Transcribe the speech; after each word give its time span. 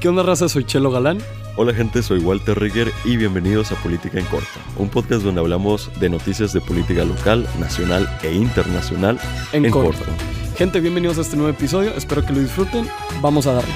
¿Qué 0.00 0.08
onda, 0.08 0.22
raza? 0.22 0.48
Soy 0.48 0.62
Chelo 0.62 0.92
Galán. 0.92 1.18
Hola 1.56 1.74
gente, 1.74 2.04
soy 2.04 2.20
Walter 2.20 2.56
Rigger 2.56 2.92
y 3.04 3.16
bienvenidos 3.16 3.72
a 3.72 3.82
Política 3.82 4.20
en 4.20 4.26
Corto, 4.26 4.60
un 4.76 4.88
podcast 4.88 5.24
donde 5.24 5.40
hablamos 5.40 5.90
de 5.98 6.08
noticias 6.08 6.52
de 6.52 6.60
política 6.60 7.04
local, 7.04 7.48
nacional 7.58 8.08
e 8.22 8.32
internacional 8.32 9.18
En, 9.52 9.68
corto. 9.72 10.04
Gente, 10.56 10.78
bienvenidos 10.80 11.18
a 11.18 11.22
este 11.22 11.36
nuevo 11.36 11.50
episodio. 11.50 11.90
Espero 11.96 12.24
que 12.24 12.32
lo 12.32 12.38
disfruten. 12.38 12.86
Vamos 13.20 13.48
a 13.48 13.54
darle. 13.54 13.74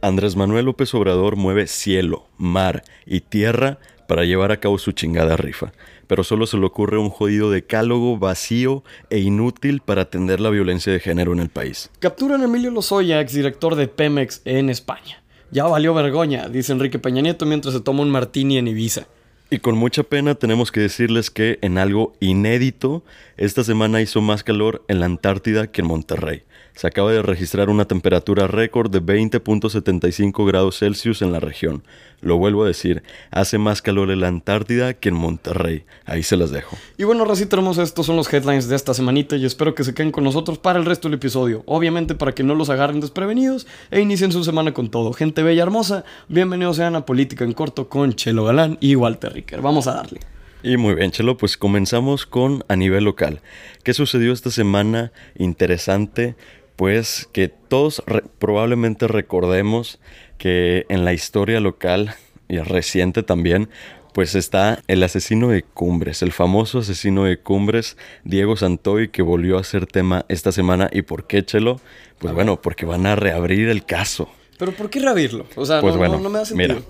Andrés 0.00 0.34
Manuel 0.34 0.64
López 0.64 0.94
Obrador 0.94 1.36
mueve 1.36 1.66
cielo, 1.66 2.26
mar 2.38 2.82
y 3.04 3.20
tierra 3.20 3.78
para 4.08 4.24
llevar 4.24 4.50
a 4.50 4.60
cabo 4.60 4.78
su 4.78 4.92
chingada 4.92 5.36
rifa, 5.36 5.74
pero 6.06 6.24
solo 6.24 6.46
se 6.46 6.56
le 6.56 6.64
ocurre 6.64 6.96
un 6.96 7.10
jodido 7.10 7.50
decálogo 7.50 8.16
vacío 8.16 8.82
e 9.10 9.18
inútil 9.18 9.82
para 9.84 10.02
atender 10.02 10.40
la 10.40 10.48
violencia 10.48 10.90
de 10.90 11.00
género 11.00 11.34
en 11.34 11.40
el 11.40 11.50
país. 11.50 11.90
Capturan 11.98 12.40
a 12.40 12.44
Emilio 12.44 12.70
Lozoya, 12.70 13.20
exdirector 13.20 13.74
de 13.74 13.88
Pemex 13.88 14.40
en 14.46 14.70
España. 14.70 15.23
Ya 15.54 15.66
valió 15.66 15.94
vergoña, 15.94 16.48
dice 16.48 16.72
Enrique 16.72 16.98
Peña 16.98 17.22
Nieto 17.22 17.46
mientras 17.46 17.74
se 17.74 17.80
toma 17.80 18.02
un 18.02 18.10
martini 18.10 18.58
en 18.58 18.66
Ibiza. 18.66 19.06
Y 19.50 19.60
con 19.60 19.76
mucha 19.76 20.02
pena 20.02 20.34
tenemos 20.34 20.72
que 20.72 20.80
decirles 20.80 21.30
que 21.30 21.60
en 21.62 21.78
algo 21.78 22.12
inédito, 22.18 23.04
esta 23.36 23.62
semana 23.62 24.00
hizo 24.00 24.20
más 24.20 24.42
calor 24.42 24.84
en 24.88 24.98
la 24.98 25.06
Antártida 25.06 25.68
que 25.68 25.82
en 25.82 25.86
Monterrey. 25.86 26.42
Se 26.74 26.88
acaba 26.88 27.12
de 27.12 27.22
registrar 27.22 27.70
una 27.70 27.84
temperatura 27.84 28.48
récord 28.48 28.90
de 28.90 29.00
20.75 29.00 30.44
grados 30.44 30.80
Celsius 30.80 31.22
en 31.22 31.30
la 31.30 31.38
región. 31.38 31.84
Lo 32.24 32.38
vuelvo 32.38 32.64
a 32.64 32.66
decir, 32.66 33.02
hace 33.30 33.58
más 33.58 33.82
calor 33.82 34.10
en 34.10 34.20
la 34.20 34.28
Antártida 34.28 34.94
que 34.94 35.10
en 35.10 35.14
Monterrey. 35.14 35.84
Ahí 36.06 36.22
se 36.22 36.38
las 36.38 36.50
dejo. 36.50 36.76
Y 36.96 37.04
bueno, 37.04 37.26
Racita 37.26 37.56
hermosa, 37.56 37.82
estos 37.82 38.06
son 38.06 38.16
los 38.16 38.32
headlines 38.32 38.66
de 38.66 38.76
esta 38.76 38.94
semanita 38.94 39.36
y 39.36 39.44
espero 39.44 39.74
que 39.74 39.84
se 39.84 39.92
queden 39.92 40.10
con 40.10 40.24
nosotros 40.24 40.58
para 40.58 40.78
el 40.78 40.86
resto 40.86 41.08
del 41.08 41.18
episodio. 41.18 41.62
Obviamente 41.66 42.14
para 42.14 42.32
que 42.32 42.42
no 42.42 42.54
los 42.54 42.70
agarren 42.70 43.00
desprevenidos 43.00 43.66
e 43.90 44.00
inicien 44.00 44.32
su 44.32 44.42
semana 44.42 44.72
con 44.72 44.90
todo. 44.90 45.12
Gente 45.12 45.42
bella 45.42 45.64
hermosa, 45.64 46.06
bienvenidos 46.28 46.76
sean 46.76 46.96
a 46.96 47.04
Política 47.04 47.44
en 47.44 47.52
Corto 47.52 47.90
con 47.90 48.14
Chelo 48.14 48.44
Galán 48.44 48.78
y 48.80 48.96
Walter 48.96 49.34
Ricker. 49.34 49.60
Vamos 49.60 49.86
a 49.86 49.92
darle. 49.92 50.20
Y 50.62 50.78
muy 50.78 50.94
bien, 50.94 51.10
Chelo, 51.10 51.36
pues 51.36 51.58
comenzamos 51.58 52.24
con 52.24 52.64
a 52.68 52.76
nivel 52.76 53.04
local. 53.04 53.42
¿Qué 53.82 53.92
sucedió 53.92 54.32
esta 54.32 54.50
semana 54.50 55.12
interesante? 55.36 56.36
Pues 56.76 57.28
que 57.32 57.48
todos 57.48 58.02
re- 58.06 58.22
probablemente 58.38 59.06
recordemos 59.08 60.00
que 60.38 60.86
en 60.88 61.04
la 61.04 61.12
historia 61.12 61.60
local 61.60 62.14
y 62.48 62.58
reciente 62.58 63.22
también, 63.22 63.68
pues 64.12 64.34
está 64.34 64.80
el 64.88 65.02
asesino 65.02 65.48
de 65.48 65.62
Cumbres, 65.62 66.22
el 66.22 66.32
famoso 66.32 66.80
asesino 66.80 67.24
de 67.24 67.38
Cumbres, 67.38 67.96
Diego 68.24 68.56
Santoy, 68.56 69.08
que 69.08 69.22
volvió 69.22 69.58
a 69.58 69.64
ser 69.64 69.86
tema 69.86 70.24
esta 70.28 70.52
semana. 70.52 70.88
¿Y 70.92 71.02
por 71.02 71.26
qué, 71.26 71.44
Chelo? 71.44 71.80
Pues 72.18 72.32
bueno, 72.34 72.60
porque 72.60 72.86
van 72.86 73.06
a 73.06 73.16
reabrir 73.16 73.68
el 73.68 73.84
caso. 73.84 74.28
Pero 74.58 74.72
¿por 74.72 74.90
qué 74.90 75.00
reabrirlo? 75.00 75.46
O 75.56 75.64
sea, 75.66 75.80
Pues 75.80 75.94
no, 75.94 75.98
bueno, 75.98 76.16
no- 76.16 76.22
no 76.24 76.30
me 76.30 76.38
da 76.38 76.44
sentido. 76.44 76.74
mira, 76.76 76.86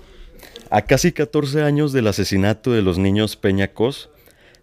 a 0.69 0.81
casi 0.83 1.11
14 1.11 1.61
años 1.63 1.93
del 1.93 2.07
asesinato 2.07 2.71
de 2.71 2.81
los 2.83 2.97
niños 2.97 3.35
Peñacos, 3.35 4.09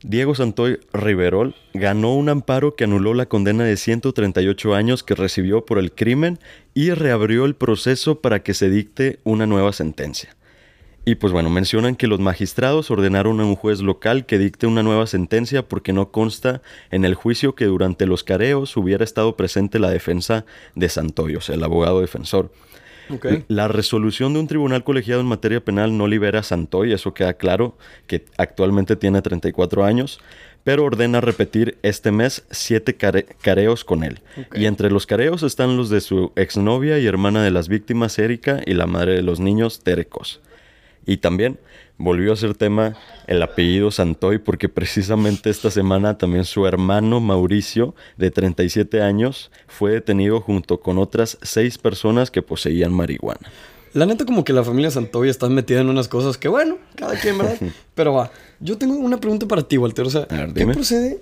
Diego 0.05 0.35
Santoy 0.35 0.81
Riverol 0.93 1.55
ganó 1.75 2.15
un 2.15 2.29
amparo 2.29 2.75
que 2.75 2.85
anuló 2.85 3.15
la 3.15 3.27
condena 3.27 3.63
de 3.63 3.77
138 3.77 4.75
años 4.75 5.05
que 5.05 5.15
recibió 5.15 5.65
por 5.65 5.79
el 5.79 5.93
crimen 5.93 6.41
y 6.75 6.91
reabrió 6.91 7.45
el 7.45 7.55
proceso 7.55 8.21
para 8.21 8.43
que 8.43 8.53
se 8.53 8.69
dicte 8.69 9.21
una 9.23 9.47
nueva 9.47 9.73
sentencia. 9.73 10.35
Y 11.05 11.17
pues 11.17 11.33
bueno, 11.33 11.51
mencionan 11.51 11.95
que 11.95 12.09
los 12.09 12.19
magistrados 12.19 12.91
ordenaron 12.91 13.41
a 13.41 13.45
un 13.45 13.55
juez 13.55 13.81
local 13.81 14.27
que 14.27 14.39
dicte 14.39 14.67
una 14.67 14.83
nueva 14.83 15.07
sentencia 15.07 15.69
porque 15.69 15.93
no 15.93 16.11
consta 16.11 16.63
en 16.91 17.05
el 17.05 17.15
juicio 17.15 17.55
que 17.55 17.67
durante 17.67 18.07
los 18.07 18.25
careos 18.25 18.77
hubiera 18.77 19.05
estado 19.05 19.37
presente 19.37 19.79
la 19.79 19.91
defensa 19.91 20.45
de 20.75 20.89
Santoy, 20.89 21.37
o 21.37 21.41
sea, 21.41 21.55
el 21.55 21.65
abogado 21.65 22.01
defensor. 22.01 22.53
La 23.49 23.69
resolución 23.69 24.33
de 24.35 24.41
un 24.41 24.47
tribunal 24.49 24.85
colegiado 24.85 25.21
en 25.21 25.27
materia 25.27 25.65
penal 25.65 25.97
no 25.97 26.07
libera 26.07 26.41
a 26.41 26.43
Santoy, 26.43 26.93
eso 26.93 27.15
queda 27.15 27.35
claro, 27.35 27.77
que 28.07 28.25
actualmente 28.39 28.97
tiene 28.97 29.23
34 29.23 29.85
años, 29.85 30.21
pero 30.65 30.85
ordena 30.85 31.21
repetir 31.21 31.77
este 31.83 32.13
mes 32.13 32.45
siete 32.51 32.95
care- 32.97 33.27
careos 33.43 33.85
con 33.85 34.05
él. 34.05 34.21
Y 34.55 34.67
entre 34.67 34.91
los 34.91 35.07
careos 35.07 35.43
están 35.43 35.77
los 35.77 35.91
de 35.91 36.01
su 36.01 36.33
exnovia 36.37 36.99
y 36.99 37.07
hermana 37.07 37.43
de 37.43 37.51
las 37.51 37.69
víctimas, 37.69 38.19
Erika, 38.19 38.61
y 38.65 38.75
la 38.75 38.87
madre 38.87 39.15
de 39.15 39.23
los 39.23 39.41
niños, 39.41 39.81
Terecos. 39.81 40.41
Y 41.05 41.17
también 41.17 41.59
volvió 42.03 42.33
a 42.33 42.37
ser 42.37 42.55
tema 42.55 42.97
el 43.27 43.43
apellido 43.43 43.91
Santoy 43.91 44.39
porque 44.39 44.69
precisamente 44.69 45.51
esta 45.51 45.71
semana 45.71 46.19
también 46.19 46.45
su 46.45 46.67
hermano 46.67 47.21
Mauricio, 47.21 47.95
de 48.17 48.31
37 48.31 49.01
años, 49.01 49.51
fue 49.69 49.93
detenido 49.93 50.41
junto 50.41 50.81
con 50.81 50.99
otras 50.99 51.39
seis 51.43 51.79
personas 51.79 52.31
que 52.31 52.43
poseían 52.43 52.93
marihuana. 52.93 53.51
La 53.95 54.07
neta 54.07 54.25
como 54.25 54.43
que 54.43 54.53
la 54.53 54.65
familia 54.65 54.91
Santoy 54.91 55.29
está 55.29 55.49
metida 55.49 55.81
en 55.81 55.89
unas 55.89 56.09
cosas 56.09 56.39
que 56.39 56.49
bueno, 56.49 56.79
cada 56.97 57.15
quien, 57.19 57.39
¿verdad? 57.39 57.59
Pero 57.95 58.15
va, 58.15 58.33
yo 58.59 58.79
tengo 58.79 58.95
una 58.97 59.21
pregunta 59.21 59.47
para 59.47 59.63
ti, 59.63 59.79
Walter. 59.79 60.07
O 60.07 60.11
sea, 60.11 60.27
ver, 60.29 60.53
¿qué 60.55 60.67
procede? 60.67 61.21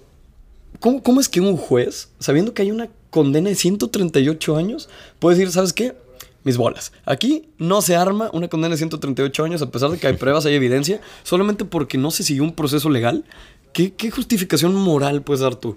¿Cómo, 0.79 1.03
¿Cómo 1.03 1.21
es 1.21 1.29
que 1.29 1.41
un 1.41 1.57
juez, 1.57 2.11
sabiendo 2.21 2.55
que 2.55 2.63
hay 2.63 2.71
una 2.71 2.89
condena 3.11 3.51
de 3.51 3.57
138 3.57 4.57
años, 4.57 4.89
puede 5.19 5.37
decir, 5.37 5.53
¿sabes 5.53 5.73
qué? 5.73 5.95
Mis 6.43 6.57
bolas. 6.57 6.93
Aquí 7.05 7.49
no 7.59 7.83
se 7.83 7.97
arma 7.97 8.31
una 8.33 8.49
condena 8.49 8.73
de 8.73 8.79
138 8.79 9.45
años 9.45 9.63
a 9.63 9.71
pesar 9.71 9.91
de 9.91 9.99
que 9.99 10.07
hay 10.07 10.15
pruebas, 10.17 10.47
hay 10.47 10.55
evidencia, 10.55 11.01
solamente 11.23 11.65
porque 11.65 11.99
no 11.99 12.11
se 12.11 12.23
siguió 12.23 12.43
un 12.43 12.55
proceso 12.55 12.89
legal. 12.89 13.25
¿Qué, 13.73 13.93
qué 13.95 14.11
justificación 14.11 14.75
moral 14.75 15.23
puedes 15.23 15.41
dar 15.41 15.55
tú? 15.55 15.77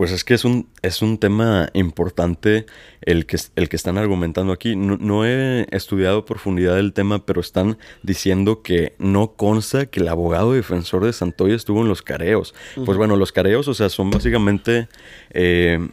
Pues 0.00 0.12
es 0.12 0.24
que 0.24 0.32
es 0.32 0.46
un, 0.46 0.66
es 0.80 1.02
un 1.02 1.18
tema 1.18 1.68
importante 1.74 2.64
el 3.02 3.26
que, 3.26 3.36
el 3.54 3.68
que 3.68 3.76
están 3.76 3.98
argumentando 3.98 4.50
aquí. 4.50 4.74
No, 4.74 4.96
no 4.96 5.26
he 5.26 5.66
estudiado 5.72 6.20
a 6.20 6.24
profundidad 6.24 6.78
el 6.78 6.94
tema, 6.94 7.26
pero 7.26 7.42
están 7.42 7.76
diciendo 8.02 8.62
que 8.62 8.94
no 8.98 9.32
consta 9.32 9.84
que 9.84 10.00
el 10.00 10.08
abogado 10.08 10.54
defensor 10.54 11.04
de 11.04 11.12
Santoy 11.12 11.52
estuvo 11.52 11.82
en 11.82 11.88
los 11.88 12.00
careos. 12.00 12.54
Pues 12.86 12.96
bueno, 12.96 13.16
los 13.16 13.30
careos, 13.30 13.68
o 13.68 13.74
sea, 13.74 13.90
son 13.90 14.10
básicamente 14.10 14.88
eh, 15.32 15.86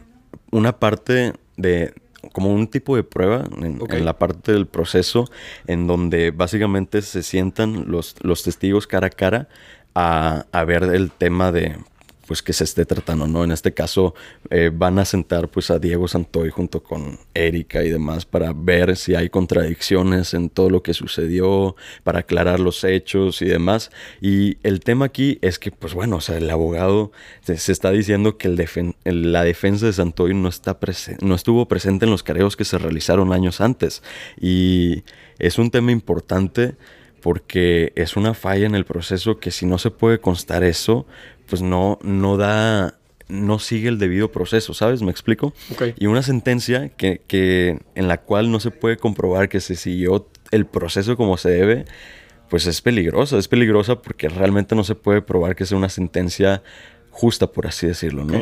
una 0.50 0.78
parte 0.78 1.34
de 1.58 1.92
como 2.32 2.52
un 2.52 2.66
tipo 2.68 2.96
de 2.96 3.02
prueba 3.02 3.44
en, 3.60 4.04
la 4.04 4.18
parte 4.18 4.52
del 4.52 4.66
proceso 4.66 5.26
en 5.66 5.86
donde 5.86 6.30
básicamente 6.30 7.02
se 7.02 7.22
sientan 7.22 7.90
los, 7.90 8.16
los 8.20 8.42
testigos 8.42 8.86
cara 8.86 9.08
a 9.08 9.10
cara 9.10 9.48
a, 9.94 10.46
a 10.52 10.64
ver 10.64 10.84
el 10.84 11.10
tema 11.10 11.52
de 11.52 11.76
pues 12.28 12.42
que 12.42 12.52
se 12.52 12.64
esté 12.64 12.84
tratando, 12.84 13.26
¿no? 13.26 13.42
En 13.42 13.52
este 13.52 13.72
caso 13.72 14.14
eh, 14.50 14.70
van 14.70 14.98
a 14.98 15.06
sentar 15.06 15.48
pues 15.48 15.70
a 15.70 15.78
Diego 15.78 16.06
Santoy 16.06 16.50
junto 16.50 16.82
con 16.82 17.18
Erika 17.32 17.82
y 17.82 17.88
demás 17.88 18.26
para 18.26 18.52
ver 18.52 18.98
si 18.98 19.14
hay 19.14 19.30
contradicciones 19.30 20.34
en 20.34 20.50
todo 20.50 20.68
lo 20.68 20.82
que 20.82 20.92
sucedió, 20.92 21.74
para 22.04 22.18
aclarar 22.20 22.60
los 22.60 22.84
hechos 22.84 23.40
y 23.40 23.46
demás. 23.46 23.90
Y 24.20 24.58
el 24.62 24.80
tema 24.80 25.06
aquí 25.06 25.38
es 25.40 25.58
que 25.58 25.70
pues 25.70 25.94
bueno, 25.94 26.16
o 26.16 26.20
sea, 26.20 26.36
el 26.36 26.50
abogado 26.50 27.12
se, 27.42 27.72
está 27.72 27.90
diciendo 27.92 28.36
que 28.36 28.50
la 29.04 29.44
defensa 29.44 29.86
de 29.86 29.94
Santoy 29.94 30.34
no, 30.34 30.50
está 30.50 30.78
no 31.22 31.34
estuvo 31.34 31.66
presente 31.66 32.04
en 32.04 32.10
los 32.10 32.22
careos 32.22 32.56
que 32.56 32.66
se 32.66 32.76
realizaron 32.76 33.32
años 33.32 33.62
antes. 33.62 34.02
Y 34.38 35.02
es 35.38 35.58
un 35.58 35.70
tema 35.70 35.92
importante 35.92 36.76
porque 37.22 37.92
es 37.96 38.16
una 38.16 38.34
falla 38.34 38.66
en 38.66 38.74
el 38.74 38.84
proceso 38.84 39.38
que 39.38 39.50
si 39.50 39.66
no 39.66 39.78
se 39.78 39.90
puede 39.90 40.20
constar 40.20 40.62
eso, 40.62 41.06
pues 41.48 41.62
no, 41.62 41.98
no 42.02 42.36
da, 42.36 42.98
no 43.28 43.58
sigue 43.58 43.88
el 43.88 43.98
debido 43.98 44.30
proceso, 44.30 44.74
¿sabes? 44.74 45.02
¿Me 45.02 45.10
explico? 45.10 45.52
Y 45.96 46.06
una 46.06 46.22
sentencia 46.22 46.90
que, 46.90 47.22
que 47.26 47.78
en 47.94 48.08
la 48.08 48.18
cual 48.18 48.50
no 48.50 48.60
se 48.60 48.70
puede 48.70 48.96
comprobar 48.96 49.48
que 49.48 49.60
se 49.60 49.76
siguió 49.76 50.28
el 50.50 50.66
proceso 50.66 51.16
como 51.16 51.36
se 51.36 51.50
debe, 51.50 51.84
pues 52.48 52.66
es 52.66 52.80
peligrosa. 52.80 53.38
Es 53.38 53.48
peligrosa 53.48 54.00
porque 54.00 54.28
realmente 54.28 54.74
no 54.74 54.84
se 54.84 54.94
puede 54.94 55.22
probar 55.22 55.56
que 55.56 55.66
sea 55.66 55.76
una 55.76 55.88
sentencia 55.88 56.62
justa, 57.10 57.48
por 57.48 57.66
así 57.66 57.86
decirlo, 57.86 58.24
¿no? 58.24 58.38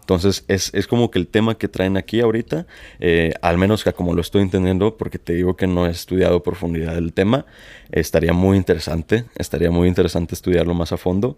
Entonces 0.00 0.44
es, 0.48 0.74
es 0.74 0.88
como 0.88 1.10
que 1.10 1.20
el 1.20 1.28
tema 1.28 1.56
que 1.56 1.68
traen 1.68 1.96
aquí 1.96 2.20
ahorita, 2.20 2.66
eh, 2.98 3.32
al 3.42 3.58
menos 3.58 3.84
que 3.84 3.92
como 3.92 4.12
lo 4.12 4.20
estoy 4.20 4.42
entendiendo, 4.42 4.96
porque 4.96 5.18
te 5.20 5.34
digo 5.34 5.54
que 5.54 5.68
no 5.68 5.86
he 5.86 5.90
estudiado 5.90 6.36
a 6.36 6.42
profundidad 6.42 6.96
el 6.96 7.12
tema, 7.12 7.46
estaría 7.92 8.32
muy 8.32 8.56
interesante, 8.56 9.26
estaría 9.36 9.70
muy 9.70 9.86
interesante 9.86 10.34
estudiarlo 10.34 10.74
más 10.74 10.90
a 10.90 10.96
fondo. 10.96 11.36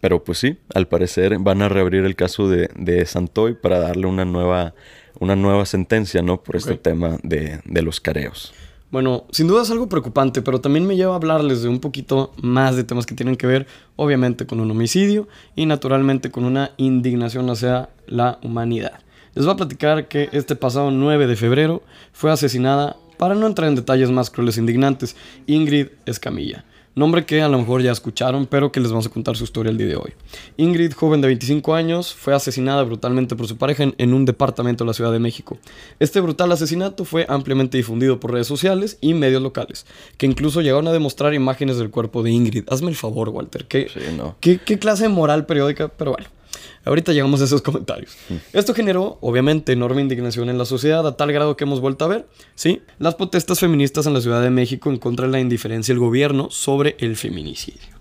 Pero 0.00 0.24
pues 0.24 0.38
sí, 0.38 0.58
al 0.74 0.88
parecer 0.88 1.38
van 1.38 1.62
a 1.62 1.68
reabrir 1.68 2.04
el 2.04 2.16
caso 2.16 2.48
de, 2.48 2.70
de 2.76 3.04
Santoy 3.06 3.54
para 3.54 3.78
darle 3.78 4.06
una 4.06 4.24
nueva, 4.24 4.74
una 5.20 5.36
nueva 5.36 5.64
sentencia, 5.66 6.22
¿no? 6.22 6.42
Por 6.42 6.56
este 6.56 6.76
tema 6.76 7.18
de, 7.22 7.60
de 7.64 7.82
los 7.82 8.00
careos. 8.00 8.52
Bueno, 8.90 9.24
sin 9.30 9.48
duda 9.48 9.62
es 9.62 9.70
algo 9.70 9.88
preocupante, 9.88 10.42
pero 10.42 10.60
también 10.60 10.86
me 10.86 10.96
lleva 10.96 11.12
a 11.12 11.16
hablarles 11.16 11.62
de 11.62 11.68
un 11.68 11.80
poquito 11.80 12.32
más 12.40 12.76
de 12.76 12.84
temas 12.84 13.04
que 13.04 13.16
tienen 13.16 13.36
que 13.36 13.46
ver, 13.46 13.66
obviamente, 13.96 14.46
con 14.46 14.60
un 14.60 14.70
homicidio 14.70 15.26
y 15.56 15.66
naturalmente 15.66 16.30
con 16.30 16.44
una 16.44 16.70
indignación 16.76 17.50
hacia 17.50 17.90
la 18.06 18.38
humanidad. 18.42 19.00
Les 19.34 19.44
voy 19.44 19.54
a 19.54 19.56
platicar 19.56 20.08
que 20.08 20.28
este 20.32 20.56
pasado 20.56 20.90
9 20.90 21.26
de 21.26 21.36
febrero 21.36 21.82
fue 22.12 22.30
asesinada, 22.30 22.96
para 23.18 23.34
no 23.34 23.46
entrar 23.46 23.68
en 23.68 23.74
detalles 23.74 24.10
más 24.10 24.30
crueles 24.30 24.56
e 24.56 24.60
indignantes, 24.60 25.16
Ingrid 25.46 25.88
Escamilla. 26.06 26.64
Nombre 26.96 27.26
que 27.26 27.42
a 27.42 27.48
lo 27.48 27.58
mejor 27.58 27.82
ya 27.82 27.92
escucharon, 27.92 28.46
pero 28.46 28.72
que 28.72 28.80
les 28.80 28.90
vamos 28.90 29.06
a 29.06 29.10
contar 29.10 29.36
su 29.36 29.44
historia 29.44 29.70
el 29.70 29.78
día 29.78 29.86
de 29.86 29.96
hoy. 29.96 30.14
Ingrid, 30.56 30.92
joven 30.92 31.20
de 31.20 31.28
25 31.28 31.74
años, 31.74 32.14
fue 32.14 32.34
asesinada 32.34 32.82
brutalmente 32.82 33.36
por 33.36 33.46
su 33.46 33.56
pareja 33.56 33.84
en, 33.84 33.94
en, 33.98 34.14
un 34.14 34.24
departamento 34.24 34.82
de 34.82 34.88
la 34.88 34.94
Ciudad 34.94 35.12
de 35.12 35.18
México. 35.18 35.58
Este 36.00 36.20
brutal 36.20 36.50
asesinato 36.50 37.04
fue 37.04 37.26
ampliamente 37.28 37.76
difundido 37.76 38.18
por 38.18 38.32
redes 38.32 38.46
sociales 38.46 38.96
y 39.00 39.14
medios 39.14 39.42
locales, 39.42 39.86
que 40.16 40.26
incluso 40.26 40.62
llegaron 40.62 40.88
a 40.88 40.92
demostrar 40.92 41.34
imágenes 41.34 41.76
del 41.76 41.90
cuerpo 41.90 42.22
de 42.22 42.30
Ingrid. 42.30 42.64
Hazme 42.68 42.88
el 42.88 42.96
favor, 42.96 43.28
Walter, 43.28 43.66
¿qué, 43.68 43.88
Sí, 43.92 44.00
no. 44.16 44.36
qué, 44.40 44.58
qué 44.58 44.78
clase 44.78 45.04
de 45.04 45.10
moral 45.10 45.46
periódica? 45.46 45.88
Pero 45.88 46.12
bueno. 46.12 46.35
Ahorita 46.84 47.12
llegamos 47.12 47.40
a 47.40 47.44
esos 47.44 47.62
comentarios. 47.62 48.16
Esto 48.52 48.74
generó, 48.74 49.18
obviamente, 49.20 49.72
enorme 49.72 50.02
indignación 50.02 50.48
en 50.48 50.58
la 50.58 50.64
sociedad 50.64 51.06
a 51.06 51.16
tal 51.16 51.32
grado 51.32 51.56
que 51.56 51.64
hemos 51.64 51.80
vuelto 51.80 52.04
a 52.04 52.08
ver, 52.08 52.26
¿sí? 52.54 52.82
Las 52.98 53.14
protestas 53.14 53.60
feministas 53.60 54.06
en 54.06 54.14
la 54.14 54.20
Ciudad 54.20 54.42
de 54.42 54.50
México 54.50 54.90
en 54.90 54.98
contra 54.98 55.26
de 55.26 55.32
la 55.32 55.40
indiferencia 55.40 55.92
del 55.92 56.00
gobierno 56.00 56.50
sobre 56.50 56.96
el 56.98 57.16
feminicidio. 57.16 57.96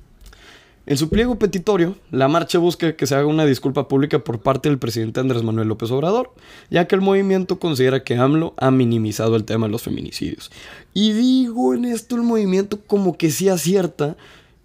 En 0.87 0.97
su 0.97 1.09
pliego 1.09 1.39
petitorio, 1.39 1.95
la 2.11 2.27
marcha 2.27 2.59
busca 2.59 2.95
que 2.95 3.07
se 3.07 3.15
haga 3.15 3.25
una 3.25 3.45
disculpa 3.45 3.87
pública 3.87 4.19
por 4.19 4.41
parte 4.41 4.69
del 4.69 4.77
presidente 4.77 5.19
Andrés 5.19 5.41
Manuel 5.41 5.67
López 5.67 5.89
Obrador, 5.89 6.31
ya 6.69 6.87
que 6.87 6.93
el 6.93 7.01
movimiento 7.01 7.57
considera 7.57 8.03
que 8.03 8.17
AMLO 8.17 8.53
ha 8.57 8.69
minimizado 8.69 9.35
el 9.35 9.45
tema 9.45 9.65
de 9.65 9.71
los 9.71 9.81
feminicidios. 9.81 10.51
Y 10.93 11.13
digo 11.13 11.73
en 11.73 11.85
esto 11.85 12.15
el 12.15 12.21
movimiento 12.21 12.79
como 12.85 13.17
que 13.17 13.31
sí 13.31 13.49
acierta, 13.49 14.15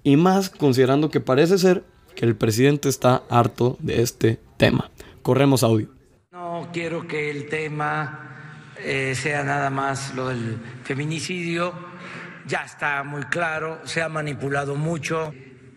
y 0.03 0.17
más 0.17 0.51
considerando 0.51 1.11
que 1.11 1.21
parece 1.21 1.57
ser 1.57 1.85
que 2.15 2.25
el 2.25 2.37
presidente 2.37 2.89
está 2.89 3.23
harto 3.29 3.77
de 3.81 4.03
este 4.03 4.39
tema. 4.57 4.91
Corremos 5.23 5.63
audio. 5.63 5.89
No 6.33 6.69
quiero 6.73 7.07
que 7.07 7.31
el 7.31 7.49
tema 7.49 8.75
eh, 8.79 9.15
sea 9.15 9.43
nada 9.43 9.71
más 9.71 10.15
lo 10.15 10.29
del 10.29 10.59
feminicidio. 10.85 11.73
Ya 12.47 12.65
está 12.65 13.03
muy 13.05 13.23
claro, 13.25 13.81
se 13.85 14.03
ha 14.03 14.09
manipulado 14.09 14.75
mucho. 14.75 15.33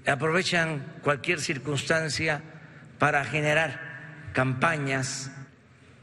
Aprovechan 0.06 1.00
cualquier 1.04 1.40
circunstancia 1.40 2.42
para 3.00 3.24
generar 3.26 4.32
campañas 4.34 5.32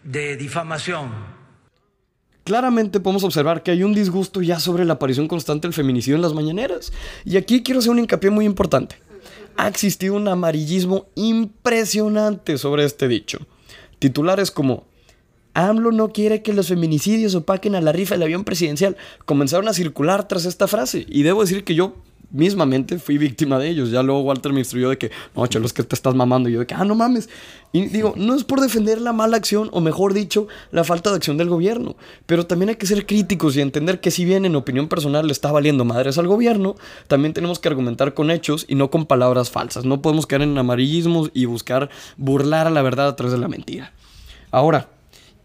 de 0.05 0.37
difamación. 0.37 1.11
Claramente 2.45 3.01
podemos 3.01 3.25
observar 3.25 3.63
que 3.63 3.71
hay 3.71 3.83
un 3.83 3.93
disgusto 3.93 4.43
ya 4.43 4.59
sobre 4.59 4.85
la 4.85 4.95
aparición 4.95 5.29
constante 5.29 5.69
del 5.69 5.75
feminicidio 5.75 6.17
en 6.17 6.23
las 6.23 6.35
mañaneras. 6.35 6.93
Y 7.25 7.37
aquí 7.37 7.63
quiero 7.63 7.81
hacer 7.81 7.93
un 7.93 7.99
hincapié 7.99 8.31
muy 8.31 8.45
importante 8.45 8.97
ha 9.65 9.69
existido 9.69 10.15
un 10.15 10.27
amarillismo 10.29 11.07
impresionante 11.15 12.57
sobre 12.57 12.85
este 12.85 13.09
dicho. 13.09 13.39
Titulares 13.99 14.51
como 14.51 14.85
AMLO 15.53 15.93
no 15.93 16.09
quiere 16.13 16.43
que 16.43 16.53
los 16.53 16.69
feminicidios 16.69 17.35
opaquen 17.35 17.75
a 17.75 17.81
la 17.81 17.93
rifa 17.93 18.15
del 18.15 18.23
avión 18.23 18.45
presidencial 18.45 18.97
comenzaron 19.27 19.69
a 19.69 19.75
circular 19.75 20.29
tras 20.29 20.47
esta 20.47 20.67
frase. 20.67 21.05
Y 21.09 21.25
debo 21.25 21.43
decir 21.43 21.65
que 21.65 21.75
yo 21.75 21.97
mismamente 22.31 22.99
fui 22.99 23.19
víctima 23.19 23.59
de 23.59 23.69
ellos. 23.69 23.91
Ya 23.91 24.03
luego 24.03 24.23
Walter 24.23 24.53
me 24.53 24.61
instruyó 24.61 24.91
de 24.91 24.99
que, 24.99 25.11
no, 25.35 25.47
chelo, 25.47 25.67
es 25.67 25.73
que 25.73 25.83
te 25.83 25.95
estás 25.95 26.15
mamando. 26.15 26.49
Y 26.49 26.53
yo 26.53 26.61
de 26.61 26.67
que, 26.67 26.75
ah, 26.75 26.85
no 26.85 26.95
mames. 26.95 27.29
Y 27.73 27.87
digo, 27.87 28.15
no 28.17 28.35
es 28.35 28.45
por 28.45 28.61
defender 28.61 29.01
la 29.01 29.13
mala 29.13 29.37
acción, 29.37 29.69
o 29.73 29.81
mejor 29.81 30.13
dicho, 30.13 30.49
la 30.73 30.83
falta 30.85 31.11
de 31.11 31.17
acción 31.17 31.37
del 31.37 31.49
gobierno. 31.49 31.97
Pero 32.27 32.47
también 32.47 32.71
hay 32.71 32.77
que 32.77 32.87
ser 32.87 33.07
críticos 33.07 33.57
y 33.57 33.61
entender 33.61 34.01
que 34.01 34.11
si 34.11 34.25
bien 34.25 34.45
en 34.45 34.57
opinión 34.57 34.89
personal 34.89 35.27
le 35.27 35.33
está 35.33 35.53
valiendo 35.53 35.85
madres 35.85 36.19
al 36.19 36.27
gobierno, 36.27 36.77
también 37.07 37.33
tenemos 37.33 37.59
que 37.59 37.69
argumentar 37.69 38.15
con 38.15 38.31
hechos 38.31 38.67
y 38.69 38.75
no 38.75 38.91
con 38.91 39.07
palabras 39.07 39.51
falsas. 39.51 39.85
No 39.85 40.03
podemos 40.03 40.27
caer 40.27 40.43
en 40.43 40.59
amarillismos 40.59 41.31
y 41.35 41.45
buscar 41.45 41.91
burlar 42.17 42.67
a 42.67 42.71
la 42.71 42.83
verdad 42.83 43.09
a 43.09 43.17
través 43.17 43.33
de 43.33 43.39
la 43.39 43.49
mentira. 43.49 43.93
Ahora, 44.51 44.89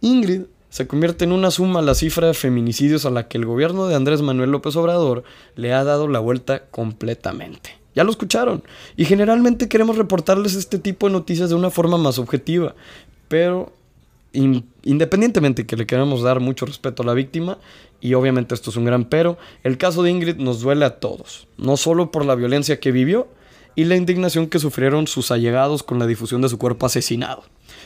Ingrid 0.01 0.43
se 0.75 0.87
convierte 0.87 1.23
en 1.23 1.31
una 1.31 1.51
suma 1.51 1.81
la 1.81 1.95
cifra 1.95 2.27
de 2.27 2.33
feminicidios 2.33 3.05
a 3.05 3.09
la 3.09 3.29
que 3.29 3.37
el 3.37 3.45
gobierno 3.45 3.87
de 3.87 3.95
Andrés 3.95 4.21
Manuel 4.21 4.51
López 4.51 4.75
Obrador 4.75 5.23
le 5.55 5.71
ha 5.71 5.85
dado 5.85 6.09
la 6.09 6.19
vuelta 6.19 6.65
completamente. 6.65 7.77
Ya 7.95 8.03
lo 8.03 8.11
escucharon. 8.11 8.61
Y 8.97 9.05
generalmente 9.05 9.69
queremos 9.69 9.95
reportarles 9.95 10.53
este 10.53 10.77
tipo 10.77 11.07
de 11.07 11.13
noticias 11.13 11.47
de 11.47 11.55
una 11.55 11.69
forma 11.69 11.97
más 11.97 12.19
objetiva. 12.19 12.75
Pero 13.29 13.71
in, 14.33 14.65
independientemente 14.83 15.65
que 15.65 15.77
le 15.77 15.85
queramos 15.85 16.23
dar 16.23 16.41
mucho 16.41 16.65
respeto 16.65 17.03
a 17.03 17.05
la 17.05 17.13
víctima, 17.13 17.57
y 18.01 18.13
obviamente 18.13 18.53
esto 18.53 18.69
es 18.69 18.75
un 18.75 18.83
gran 18.83 19.05
pero, 19.05 19.37
el 19.63 19.77
caso 19.77 20.03
de 20.03 20.11
Ingrid 20.11 20.35
nos 20.39 20.59
duele 20.59 20.83
a 20.83 20.99
todos. 20.99 21.47
No 21.57 21.77
solo 21.77 22.11
por 22.11 22.25
la 22.25 22.35
violencia 22.35 22.81
que 22.81 22.91
vivió 22.91 23.29
y 23.75 23.85
la 23.85 23.95
indignación 23.95 24.47
que 24.47 24.59
sufrieron 24.59 25.07
sus 25.07 25.31
allegados 25.31 25.83
con 25.83 25.99
la 25.99 26.07
difusión 26.07 26.41
de 26.41 26.49
su 26.49 26.57
cuerpo 26.57 26.85
asesinado 26.85 27.43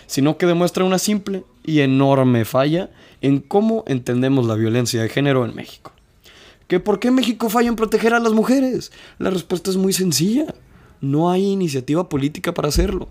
sino 0.09 0.39
que 0.39 0.47
demuestra 0.47 0.83
una 0.83 0.97
simple 0.97 1.43
y 1.63 1.81
enorme 1.81 2.43
falla 2.43 2.89
en 3.21 3.39
cómo 3.41 3.83
entendemos 3.85 4.47
la 4.47 4.55
violencia 4.55 5.03
de 5.03 5.07
género 5.07 5.45
en 5.45 5.53
México. 5.53 5.91
¿Que 6.67 6.79
por 6.79 6.99
qué 6.99 7.11
México 7.11 7.47
falla 7.47 7.69
en 7.69 7.75
proteger 7.75 8.15
a 8.15 8.19
las 8.19 8.33
mujeres? 8.33 8.91
La 9.19 9.29
respuesta 9.29 9.69
es 9.69 9.77
muy 9.77 9.93
sencilla. 9.93 10.55
No 10.99 11.29
hay 11.29 11.45
iniciativa 11.45 12.09
política 12.09 12.55
para 12.55 12.69
hacerlo. 12.69 13.07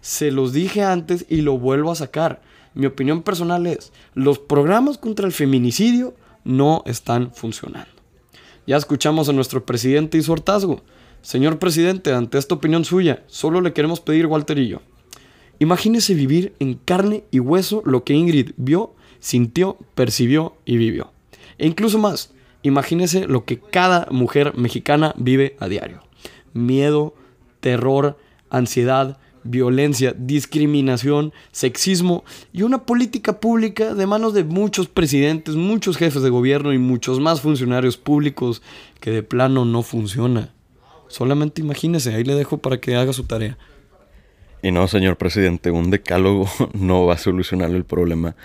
Se 0.00 0.30
los 0.30 0.52
dije 0.52 0.84
antes 0.84 1.26
y 1.28 1.40
lo 1.40 1.58
vuelvo 1.58 1.90
a 1.90 1.96
sacar. 1.96 2.40
Mi 2.74 2.86
opinión 2.86 3.22
personal 3.22 3.66
es, 3.66 3.92
los 4.14 4.38
programas 4.38 4.98
contra 4.98 5.26
el 5.26 5.32
feminicidio 5.32 6.14
no 6.44 6.84
están 6.86 7.32
funcionando. 7.34 7.90
Ya 8.68 8.76
escuchamos 8.76 9.28
a 9.28 9.32
nuestro 9.32 9.66
presidente 9.66 10.16
y 10.16 10.22
su 10.22 10.32
hartazgo. 10.32 10.80
Señor 11.22 11.58
presidente, 11.58 12.12
ante 12.12 12.38
esta 12.38 12.54
opinión 12.54 12.84
suya, 12.84 13.24
solo 13.26 13.60
le 13.60 13.72
queremos 13.72 14.00
pedir, 14.00 14.26
Walter 14.26 14.58
y 14.58 14.68
yo, 14.68 14.80
Imagínese 15.60 16.14
vivir 16.14 16.54
en 16.58 16.74
carne 16.74 17.24
y 17.30 17.38
hueso 17.38 17.82
lo 17.84 18.02
que 18.02 18.14
Ingrid 18.14 18.52
vio, 18.56 18.94
sintió, 19.18 19.76
percibió 19.94 20.56
y 20.64 20.78
vivió. 20.78 21.12
E 21.58 21.66
incluso 21.66 21.98
más, 21.98 22.32
imagínese 22.62 23.26
lo 23.26 23.44
que 23.44 23.60
cada 23.60 24.08
mujer 24.10 24.56
mexicana 24.56 25.14
vive 25.18 25.56
a 25.60 25.68
diario. 25.68 26.00
Miedo, 26.54 27.14
terror, 27.60 28.16
ansiedad, 28.48 29.18
violencia, 29.44 30.14
discriminación, 30.16 31.34
sexismo 31.52 32.24
y 32.54 32.62
una 32.62 32.86
política 32.86 33.38
pública 33.38 33.94
de 33.94 34.06
manos 34.06 34.32
de 34.32 34.44
muchos 34.44 34.88
presidentes, 34.88 35.56
muchos 35.56 35.98
jefes 35.98 36.22
de 36.22 36.30
gobierno 36.30 36.72
y 36.72 36.78
muchos 36.78 37.20
más 37.20 37.42
funcionarios 37.42 37.98
públicos 37.98 38.62
que 38.98 39.10
de 39.10 39.22
plano 39.22 39.66
no 39.66 39.82
funciona. 39.82 40.54
Solamente 41.10 41.60
imagínese, 41.60 42.14
ahí 42.14 42.22
le 42.22 42.34
dejo 42.34 42.58
para 42.58 42.78
que 42.78 42.94
haga 42.94 43.12
su 43.12 43.24
tarea. 43.24 43.58
Y 44.62 44.70
no, 44.70 44.86
señor 44.86 45.16
presidente, 45.16 45.70
un 45.70 45.90
decálogo 45.90 46.48
no 46.72 47.04
va 47.04 47.14
a 47.14 47.18
solucionar 47.18 47.70
el 47.70 47.84
problema. 47.84 48.36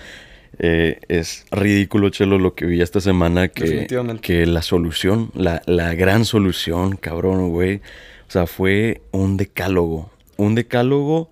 Eh, 0.58 1.00
es 1.10 1.46
ridículo, 1.52 2.10
Chelo, 2.10 2.40
lo 2.40 2.56
que 2.56 2.66
vi 2.66 2.82
esta 2.82 3.02
semana, 3.02 3.50
que, 3.50 3.88
que 4.22 4.46
la 4.48 4.62
solución, 4.64 5.32
la, 5.36 5.62
la 5.68 5.94
gran 5.94 6.26
solución, 6.26 6.96
cabrón, 6.96 7.50
güey, 7.50 7.82
o 8.28 8.32
sea, 8.32 8.48
fue 8.48 9.02
un 9.12 9.38
decálogo. 9.38 10.10
Un 10.38 10.56
decálogo 10.56 11.30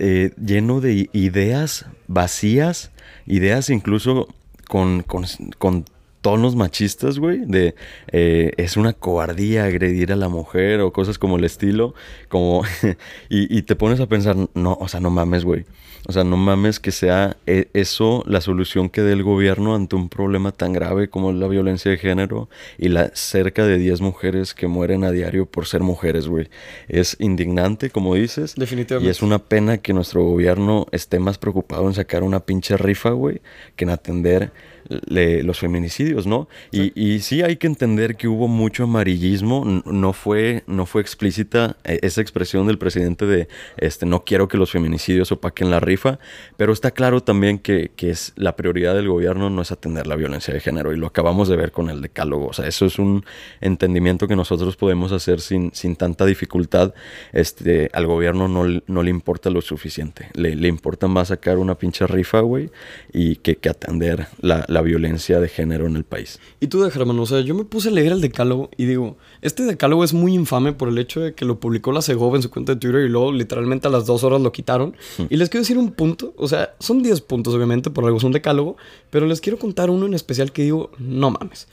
eh, 0.00 0.32
lleno 0.44 0.80
de 0.80 1.08
ideas 1.12 1.86
vacías, 2.08 2.90
ideas 3.26 3.70
incluso 3.70 4.26
con, 4.66 5.02
con, 5.02 5.26
con 5.58 5.84
tonos 6.22 6.56
machistas, 6.56 7.18
güey, 7.18 7.40
de 7.44 7.74
eh, 8.10 8.52
es 8.56 8.76
una 8.76 8.94
cobardía 8.94 9.64
agredir 9.64 10.12
a 10.12 10.16
la 10.16 10.28
mujer 10.28 10.80
o 10.80 10.92
cosas 10.92 11.18
como 11.18 11.36
el 11.36 11.44
estilo, 11.44 11.94
como, 12.28 12.62
y, 13.28 13.56
y, 13.56 13.62
te 13.62 13.76
pones 13.76 14.00
a 14.00 14.06
pensar, 14.06 14.36
no, 14.54 14.78
o 14.80 14.88
sea, 14.88 15.00
no 15.00 15.10
mames, 15.10 15.44
güey, 15.44 15.66
o 16.06 16.12
sea, 16.12 16.24
no 16.24 16.36
mames 16.36 16.80
que 16.80 16.90
sea 16.90 17.36
e, 17.46 17.68
eso 17.74 18.24
la 18.26 18.40
solución 18.40 18.88
que 18.88 19.02
dé 19.02 19.12
el 19.12 19.22
gobierno 19.22 19.74
ante 19.74 19.94
un 19.94 20.08
problema 20.08 20.50
tan 20.50 20.72
grave 20.72 21.08
como 21.08 21.32
la 21.32 21.46
violencia 21.46 21.90
de 21.90 21.98
género 21.98 22.48
y 22.76 22.88
la 22.88 23.10
cerca 23.14 23.64
de 23.64 23.78
10 23.78 24.00
mujeres 24.00 24.54
que 24.54 24.66
mueren 24.66 25.04
a 25.04 25.12
diario 25.12 25.46
por 25.46 25.66
ser 25.66 25.82
mujeres, 25.82 26.26
güey. 26.26 26.48
Es 26.88 27.16
indignante, 27.20 27.90
como 27.90 28.14
dices. 28.16 28.54
Definitivamente. 28.56 29.06
Y 29.06 29.10
es 29.10 29.22
una 29.22 29.38
pena 29.38 29.78
que 29.78 29.92
nuestro 29.92 30.24
gobierno 30.24 30.86
esté 30.90 31.20
más 31.20 31.38
preocupado 31.38 31.86
en 31.86 31.94
sacar 31.94 32.24
una 32.24 32.40
pinche 32.40 32.76
rifa, 32.76 33.10
güey, 33.10 33.40
que 33.76 33.84
en 33.84 33.90
atender 33.90 34.52
le, 34.88 35.42
los 35.42 35.58
feminicidios, 35.58 36.26
¿no? 36.26 36.48
Y, 36.70 36.92
y, 37.00 37.20
sí 37.20 37.42
hay 37.42 37.56
que 37.56 37.66
entender 37.66 38.16
que 38.16 38.28
hubo 38.28 38.48
mucho 38.48 38.84
amarillismo, 38.84 39.82
no 39.84 40.12
fue, 40.12 40.64
no 40.66 40.86
fue 40.86 41.02
explícita 41.02 41.76
eh, 41.84 41.98
esa 42.02 42.20
expresión 42.20 42.66
del 42.66 42.78
presidente 42.78 43.26
de, 43.26 43.48
este, 43.76 44.06
no 44.06 44.24
quiero 44.24 44.48
que 44.48 44.56
los 44.56 44.70
feminicidios 44.70 45.32
opaquen 45.32 45.70
la 45.70 45.80
rifa, 45.80 46.18
pero 46.56 46.72
está 46.72 46.90
claro 46.90 47.22
también 47.22 47.58
que, 47.58 47.90
que 47.96 48.10
es 48.10 48.32
la 48.36 48.56
prioridad 48.56 48.94
del 48.94 49.08
gobierno 49.08 49.50
no 49.50 49.62
es 49.62 49.72
atender 49.72 50.06
la 50.06 50.16
violencia 50.16 50.52
de 50.52 50.60
género 50.60 50.92
y 50.92 50.96
lo 50.96 51.06
acabamos 51.06 51.48
de 51.48 51.56
ver 51.56 51.72
con 51.72 51.90
el 51.90 52.02
decálogo, 52.02 52.48
o 52.48 52.52
sea, 52.52 52.66
eso 52.66 52.86
es 52.86 52.98
un 52.98 53.24
entendimiento 53.60 54.28
que 54.28 54.36
nosotros 54.36 54.76
podemos 54.76 55.12
hacer 55.12 55.40
sin, 55.40 55.72
sin 55.74 55.96
tanta 55.96 56.26
dificultad, 56.26 56.94
este, 57.32 57.90
al 57.92 58.06
gobierno 58.06 58.48
no, 58.48 58.64
no 58.86 59.02
le 59.02 59.10
importa 59.10 59.50
lo 59.50 59.60
suficiente, 59.60 60.28
le, 60.34 60.56
le 60.56 60.68
importa 60.68 61.08
más 61.08 61.28
sacar 61.28 61.58
una 61.58 61.76
pinche 61.76 62.06
rifa, 62.06 62.40
güey, 62.40 62.70
y 63.12 63.36
que, 63.36 63.56
que 63.56 63.68
atender 63.68 64.26
la, 64.40 64.64
la 64.72 64.82
violencia 64.82 65.40
de 65.40 65.48
género 65.48 65.86
en 65.86 65.96
el 65.96 66.04
país. 66.04 66.40
Y 66.60 66.66
tú, 66.66 66.84
hermano, 66.84 67.22
o 67.22 67.26
sea, 67.26 67.40
yo 67.40 67.54
me 67.54 67.64
puse 67.64 67.88
a 67.88 67.92
leer 67.92 68.12
el 68.12 68.20
decálogo 68.20 68.70
y 68.76 68.86
digo, 68.86 69.16
este 69.40 69.62
decálogo 69.64 70.04
es 70.04 70.12
muy 70.12 70.34
infame 70.34 70.72
por 70.72 70.88
el 70.88 70.98
hecho 70.98 71.20
de 71.20 71.34
que 71.34 71.44
lo 71.44 71.60
publicó 71.60 71.92
la 71.92 72.02
Segov 72.02 72.36
en 72.36 72.42
su 72.42 72.50
cuenta 72.50 72.74
de 72.74 72.80
Twitter 72.80 73.02
y 73.02 73.08
luego 73.08 73.32
literalmente 73.32 73.88
a 73.88 73.90
las 73.90 74.06
dos 74.06 74.24
horas 74.24 74.40
lo 74.40 74.52
quitaron. 74.52 74.96
Y 75.28 75.36
les 75.36 75.48
quiero 75.48 75.62
decir 75.62 75.78
un 75.78 75.92
punto, 75.92 76.34
o 76.36 76.48
sea, 76.48 76.74
son 76.78 77.02
10 77.02 77.20
puntos 77.22 77.54
obviamente, 77.54 77.90
por 77.90 78.04
algo 78.04 78.18
es 78.18 78.24
un 78.24 78.32
decálogo, 78.32 78.76
pero 79.10 79.26
les 79.26 79.40
quiero 79.40 79.58
contar 79.58 79.90
uno 79.90 80.06
en 80.06 80.14
especial 80.14 80.52
que 80.52 80.62
digo, 80.62 80.90
no 80.98 81.30
mames. 81.30 81.68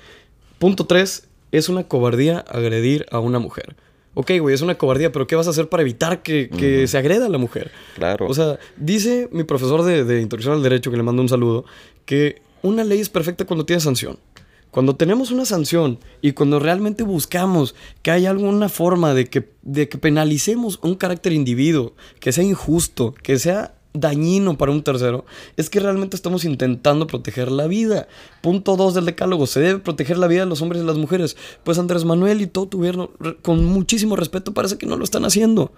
Punto 0.59 0.85
3, 0.85 1.27
es 1.51 1.69
una 1.69 1.83
cobardía 1.83 2.39
agredir 2.39 3.05
a 3.11 3.19
una 3.19 3.39
mujer. 3.39 3.75
Ok, 4.15 4.31
güey, 4.41 4.55
es 4.55 4.61
una 4.61 4.75
cobardía, 4.75 5.11
pero 5.11 5.27
¿qué 5.27 5.35
vas 5.35 5.47
a 5.47 5.51
hacer 5.51 5.69
para 5.69 5.81
evitar 5.81 6.21
que, 6.23 6.49
que 6.49 6.87
se 6.87 6.97
agreda 6.97 7.27
a 7.27 7.29
la 7.29 7.37
mujer? 7.37 7.71
Claro. 7.95 8.27
O 8.27 8.33
sea, 8.33 8.59
dice 8.75 9.29
mi 9.31 9.43
profesor 9.43 9.83
de, 9.83 10.03
de 10.03 10.21
Introducción 10.21 10.55
al 10.55 10.63
Derecho, 10.63 10.91
que 10.91 10.97
le 10.97 11.03
mando 11.03 11.21
un 11.21 11.29
saludo, 11.29 11.63
que 12.05 12.41
una 12.61 12.83
ley 12.83 12.99
es 12.99 13.09
perfecta 13.09 13.45
cuando 13.45 13.65
tiene 13.65 13.81
sanción. 13.81 14.17
Cuando 14.71 14.95
tenemos 14.95 15.31
una 15.31 15.45
sanción 15.45 15.97
y 16.21 16.33
cuando 16.33 16.59
realmente 16.59 17.03
buscamos 17.03 17.73
que 18.03 18.11
haya 18.11 18.29
alguna 18.29 18.69
forma 18.69 19.15
de 19.15 19.25
que, 19.25 19.49
de 19.63 19.89
que 19.89 19.97
penalicemos 19.97 20.79
un 20.83 20.93
carácter 20.95 21.33
individuo, 21.33 21.93
que 22.19 22.31
sea 22.31 22.43
injusto, 22.43 23.15
que 23.23 23.39
sea 23.39 23.73
dañino 23.93 24.57
para 24.57 24.71
un 24.71 24.83
tercero, 24.83 25.25
es 25.57 25.71
que 25.71 25.79
realmente 25.79 26.15
estamos 26.15 26.45
intentando 26.45 27.07
proteger 27.07 27.51
la 27.51 27.65
vida. 27.65 28.07
Punto 28.41 28.75
2 28.77 28.93
del 28.93 29.05
decálogo, 29.05 29.47
se 29.47 29.59
debe 29.59 29.79
proteger 29.79 30.19
la 30.19 30.27
vida 30.27 30.41
de 30.41 30.49
los 30.49 30.61
hombres 30.61 30.83
y 30.83 30.85
las 30.85 30.97
mujeres. 30.97 31.35
Pues 31.63 31.79
Andrés 31.79 32.05
Manuel 32.05 32.41
y 32.41 32.47
todo 32.47 32.67
tu 32.67 32.77
gobierno, 32.77 33.11
con 33.41 33.65
muchísimo 33.65 34.15
respeto, 34.15 34.53
parece 34.53 34.77
que 34.77 34.85
no 34.85 34.97
lo 34.97 35.03
están 35.03 35.25
haciendo. 35.25 35.71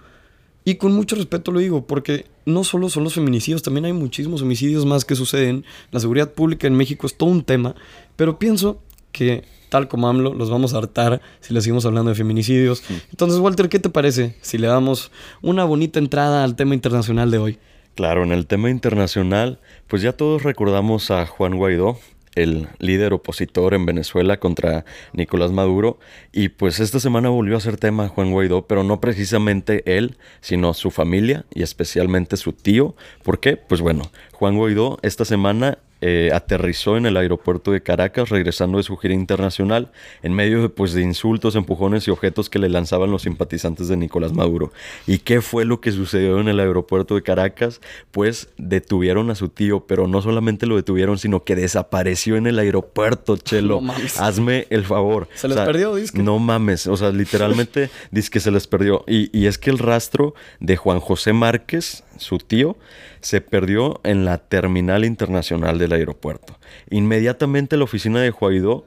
Y 0.64 0.76
con 0.76 0.92
mucho 0.92 1.16
respeto 1.16 1.50
lo 1.50 1.60
digo, 1.60 1.86
porque 1.86 2.26
no 2.46 2.64
solo 2.64 2.88
son 2.88 3.04
los 3.04 3.14
feminicidios, 3.14 3.62
también 3.62 3.84
hay 3.84 3.92
muchísimos 3.92 4.42
homicidios 4.42 4.86
más 4.86 5.04
que 5.04 5.16
suceden. 5.16 5.64
La 5.90 6.00
seguridad 6.00 6.32
pública 6.32 6.66
en 6.66 6.74
México 6.74 7.06
es 7.06 7.16
todo 7.16 7.30
un 7.30 7.42
tema, 7.42 7.74
pero 8.16 8.38
pienso 8.38 8.80
que 9.10 9.44
tal 9.68 9.88
como 9.88 10.08
AMLO 10.08 10.34
los 10.34 10.50
vamos 10.50 10.74
a 10.74 10.78
hartar 10.78 11.22
si 11.40 11.54
le 11.54 11.60
seguimos 11.60 11.86
hablando 11.86 12.10
de 12.10 12.14
feminicidios. 12.14 12.84
Entonces, 13.10 13.38
Walter, 13.38 13.68
¿qué 13.68 13.78
te 13.78 13.88
parece 13.88 14.36
si 14.42 14.58
le 14.58 14.66
damos 14.66 15.10
una 15.40 15.64
bonita 15.64 15.98
entrada 15.98 16.44
al 16.44 16.56
tema 16.56 16.74
internacional 16.74 17.30
de 17.30 17.38
hoy? 17.38 17.58
Claro, 17.94 18.22
en 18.22 18.32
el 18.32 18.46
tema 18.46 18.70
internacional, 18.70 19.60
pues 19.86 20.02
ya 20.02 20.12
todos 20.12 20.42
recordamos 20.42 21.10
a 21.10 21.26
Juan 21.26 21.56
Guaidó, 21.56 21.98
el 22.34 22.68
líder 22.78 23.12
opositor 23.12 23.74
en 23.74 23.86
Venezuela 23.86 24.38
contra 24.38 24.84
Nicolás 25.12 25.52
Maduro. 25.52 25.98
Y 26.32 26.48
pues 26.50 26.80
esta 26.80 27.00
semana 27.00 27.28
volvió 27.28 27.56
a 27.56 27.60
ser 27.60 27.76
tema 27.76 28.08
Juan 28.08 28.30
Guaidó, 28.30 28.66
pero 28.66 28.84
no 28.84 29.00
precisamente 29.00 29.82
él, 29.96 30.16
sino 30.40 30.74
su 30.74 30.90
familia 30.90 31.44
y 31.54 31.62
especialmente 31.62 32.36
su 32.36 32.52
tío. 32.52 32.94
¿Por 33.22 33.40
qué? 33.40 33.56
Pues 33.56 33.80
bueno, 33.80 34.10
Juan 34.32 34.56
Guaidó 34.56 34.98
esta 35.02 35.24
semana 35.24 35.78
eh, 36.04 36.30
aterrizó 36.34 36.96
en 36.96 37.06
el 37.06 37.16
aeropuerto 37.16 37.70
de 37.70 37.80
Caracas 37.80 38.28
regresando 38.28 38.78
de 38.78 38.82
su 38.82 38.96
gira 38.96 39.14
internacional 39.14 39.92
en 40.24 40.32
medio 40.32 40.60
de, 40.60 40.68
pues, 40.68 40.94
de 40.94 41.02
insultos, 41.02 41.54
empujones 41.54 42.08
y 42.08 42.10
objetos 42.10 42.50
que 42.50 42.58
le 42.58 42.68
lanzaban 42.68 43.12
los 43.12 43.22
simpatizantes 43.22 43.86
de 43.86 43.96
Nicolás 43.96 44.32
Maduro. 44.32 44.72
¿Y 45.06 45.18
qué 45.18 45.40
fue 45.40 45.64
lo 45.64 45.80
que 45.80 45.92
sucedió 45.92 46.40
en 46.40 46.48
el 46.48 46.58
aeropuerto 46.58 47.14
de 47.14 47.22
Caracas? 47.22 47.80
Pues 48.10 48.48
detuvieron 48.58 49.30
a 49.30 49.36
su 49.36 49.48
tío, 49.48 49.86
pero 49.86 50.08
no 50.08 50.20
solamente 50.22 50.66
lo 50.66 50.74
detuvieron, 50.74 51.18
sino 51.18 51.44
que 51.44 51.54
desapareció 51.54 52.34
en 52.34 52.48
el 52.48 52.58
aeropuerto, 52.58 53.36
Chelo. 53.36 53.80
Hazme 54.18 54.66
el 54.70 54.84
favor. 54.84 55.28
¿Se 55.36 55.46
les 55.46 55.56
perdió, 55.56 55.94
disque? 55.94 56.20
No 56.20 56.40
mames, 56.40 56.88
o 56.88 56.96
sea, 56.96 57.12
literalmente 57.12 57.90
dice 58.10 58.28
que 58.28 58.40
se 58.40 58.50
les 58.50 58.66
perdió. 58.66 59.04
Y, 59.06 59.30
y 59.38 59.46
es 59.46 59.56
que 59.56 59.70
el 59.70 59.78
rastro 59.78 60.34
de 60.58 60.76
Juan 60.76 60.98
José 60.98 61.32
Márquez, 61.32 62.02
su 62.16 62.38
tío, 62.38 62.76
se 63.20 63.40
perdió 63.40 64.00
en 64.02 64.24
la 64.24 64.38
terminal 64.38 65.04
internacional 65.04 65.78
del 65.78 65.91
aeropuerto. 65.92 66.58
Inmediatamente 66.90 67.76
la 67.76 67.84
oficina 67.84 68.20
de 68.20 68.30
Guaidó 68.30 68.84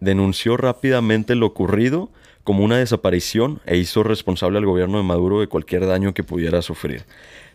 denunció 0.00 0.56
rápidamente 0.56 1.34
lo 1.34 1.46
ocurrido 1.46 2.10
como 2.44 2.64
una 2.64 2.78
desaparición 2.78 3.60
e 3.66 3.76
hizo 3.76 4.02
responsable 4.02 4.58
al 4.58 4.66
gobierno 4.66 4.98
de 4.98 5.04
Maduro 5.04 5.40
de 5.40 5.46
cualquier 5.46 5.86
daño 5.86 6.14
que 6.14 6.24
pudiera 6.24 6.62
sufrir. 6.62 7.04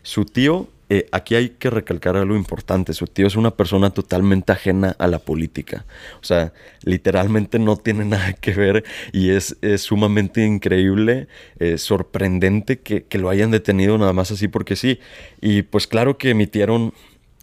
Su 0.02 0.24
tío 0.24 0.68
eh, 0.88 1.08
aquí 1.10 1.34
hay 1.34 1.50
que 1.50 1.68
recalcar 1.68 2.16
algo 2.16 2.36
importante. 2.36 2.92
Su 2.92 3.06
tío 3.06 3.26
es 3.26 3.34
una 3.34 3.50
persona 3.50 3.90
totalmente 3.90 4.52
ajena 4.52 4.94
a 4.98 5.08
la 5.08 5.18
política. 5.18 5.84
O 6.20 6.24
sea, 6.24 6.52
literalmente 6.82 7.58
no 7.58 7.76
tiene 7.76 8.04
nada 8.06 8.32
que 8.34 8.52
ver 8.52 8.84
y 9.12 9.30
es, 9.30 9.56
sumamente 9.78 10.44
increíble, 10.44 11.28
eh, 11.58 11.78
sorprendente 11.78 12.78
que, 12.78 13.04
lo 13.16 13.30
hayan 13.30 13.50
detenido 13.50 13.96
nada 13.98 14.12
más 14.12 14.30
así 14.30 14.46
porque 14.48 14.76
sí. 14.76 15.00
Y 15.40 15.62
pues 15.62 15.86
claro 15.86 16.18
que 16.18 16.30
emitieron 16.30 16.92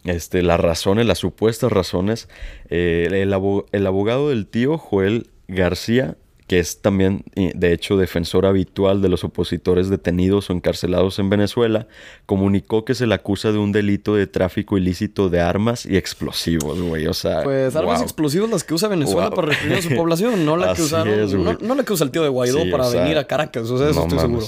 este, 0.03 0.41
las 0.41 0.59
razones, 0.59 1.05
las 1.05 1.19
supuestas 1.19 1.71
razones. 1.71 2.27
Eh, 2.69 3.07
el, 3.09 3.33
el 3.71 3.87
abogado 3.87 4.29
del 4.29 4.47
tío, 4.47 4.77
Joel 4.77 5.27
García, 5.47 6.17
que 6.47 6.59
es 6.59 6.81
también, 6.81 7.23
de 7.35 7.73
hecho, 7.73 7.95
defensor 7.95 8.45
habitual 8.45 9.01
de 9.01 9.07
los 9.07 9.23
opositores 9.23 9.89
detenidos 9.89 10.49
o 10.49 10.53
encarcelados 10.53 11.17
en 11.19 11.29
Venezuela, 11.29 11.87
comunicó 12.25 12.83
que 12.83 12.95
se 12.95 13.07
le 13.07 13.15
acusa 13.15 13.51
de 13.51 13.59
un 13.59 13.71
delito 13.71 14.15
de 14.15 14.27
tráfico 14.27 14.77
ilícito 14.77 15.29
de 15.29 15.39
armas 15.39 15.85
y 15.85 15.95
explosivos, 15.95 16.81
güey. 16.81 17.07
O 17.07 17.13
sea. 17.13 17.43
Pues 17.43 17.75
armas 17.75 18.01
y 18.01 18.03
explosivos 18.03 18.49
las 18.49 18.63
que 18.63 18.73
usa 18.73 18.89
Venezuela 18.89 19.29
para 19.29 19.49
reprimir 19.49 19.77
a 19.77 19.81
su 19.81 19.95
población, 19.95 20.45
no 20.45 20.57
la 20.57 20.73
que 20.73 20.81
usaron. 20.83 21.57
no, 21.61 21.75
la 21.75 21.83
que 21.83 21.93
usa 21.93 22.05
el 22.05 22.11
tío 22.11 22.23
de 22.23 22.29
Guaidó 22.29 22.69
para 22.69 22.89
venir 22.89 23.17
a 23.17 23.25
Caracas. 23.25 23.69
O 23.69 23.77
sea, 23.77 23.89
eso 23.89 24.01
estoy 24.03 24.19
seguro. 24.19 24.45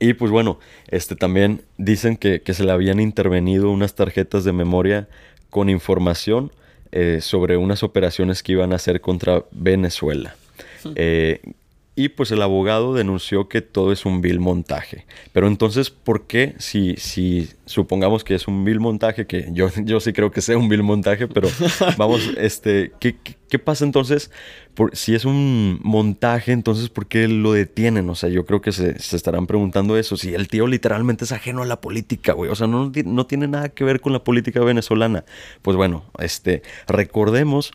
Y 0.00 0.14
pues 0.14 0.30
bueno, 0.30 0.58
este 0.88 1.16
también 1.16 1.62
dicen 1.78 2.16
que, 2.16 2.42
se 2.44 2.64
le 2.64 2.72
habían 2.72 3.00
intervenido 3.00 3.70
unas 3.70 3.94
tarjetas 3.94 4.44
de 4.44 4.52
memoria 4.52 5.08
con 5.50 5.68
información 5.68 6.52
eh, 6.92 7.18
sobre 7.20 7.56
unas 7.56 7.82
operaciones 7.82 8.42
que 8.42 8.52
iban 8.52 8.72
a 8.72 8.76
hacer 8.76 9.00
contra 9.00 9.44
Venezuela. 9.52 10.36
Eh, 10.94 11.40
y 11.96 12.08
pues 12.08 12.32
el 12.32 12.42
abogado 12.42 12.92
denunció 12.92 13.48
que 13.48 13.62
todo 13.62 13.92
es 13.92 14.04
un 14.04 14.20
vil 14.20 14.40
montaje. 14.40 15.06
Pero 15.32 15.46
entonces, 15.46 15.90
¿por 15.90 16.26
qué 16.26 16.54
si, 16.58 16.96
si 16.96 17.50
supongamos 17.66 18.24
que 18.24 18.34
es 18.34 18.48
un 18.48 18.64
vil 18.64 18.80
montaje, 18.80 19.26
que 19.26 19.48
yo, 19.52 19.68
yo 19.84 20.00
sí 20.00 20.12
creo 20.12 20.32
que 20.32 20.40
sea 20.40 20.58
un 20.58 20.68
vil 20.68 20.82
montaje, 20.82 21.28
pero 21.28 21.48
vamos, 21.96 22.32
este, 22.36 22.92
¿qué, 22.98 23.16
qué, 23.48 23.58
pasa 23.60 23.84
entonces? 23.84 24.32
Por, 24.74 24.96
si 24.96 25.14
es 25.14 25.24
un 25.24 25.78
montaje, 25.84 26.50
entonces, 26.50 26.88
¿por 26.88 27.06
qué 27.06 27.28
lo 27.28 27.52
detienen? 27.52 28.10
O 28.10 28.16
sea, 28.16 28.28
yo 28.28 28.44
creo 28.44 28.60
que 28.60 28.72
se, 28.72 28.98
se 28.98 29.14
estarán 29.14 29.46
preguntando 29.46 29.96
eso. 29.96 30.16
Si 30.16 30.34
el 30.34 30.48
tío 30.48 30.66
literalmente 30.66 31.24
es 31.24 31.30
ajeno 31.30 31.62
a 31.62 31.66
la 31.66 31.80
política, 31.80 32.32
güey. 32.32 32.50
O 32.50 32.56
sea, 32.56 32.66
no, 32.66 32.90
no 33.04 33.26
tiene 33.26 33.46
nada 33.46 33.68
que 33.68 33.84
ver 33.84 34.00
con 34.00 34.12
la 34.12 34.24
política 34.24 34.58
venezolana. 34.64 35.24
Pues 35.62 35.76
bueno, 35.76 36.06
este, 36.18 36.62
recordemos 36.88 37.70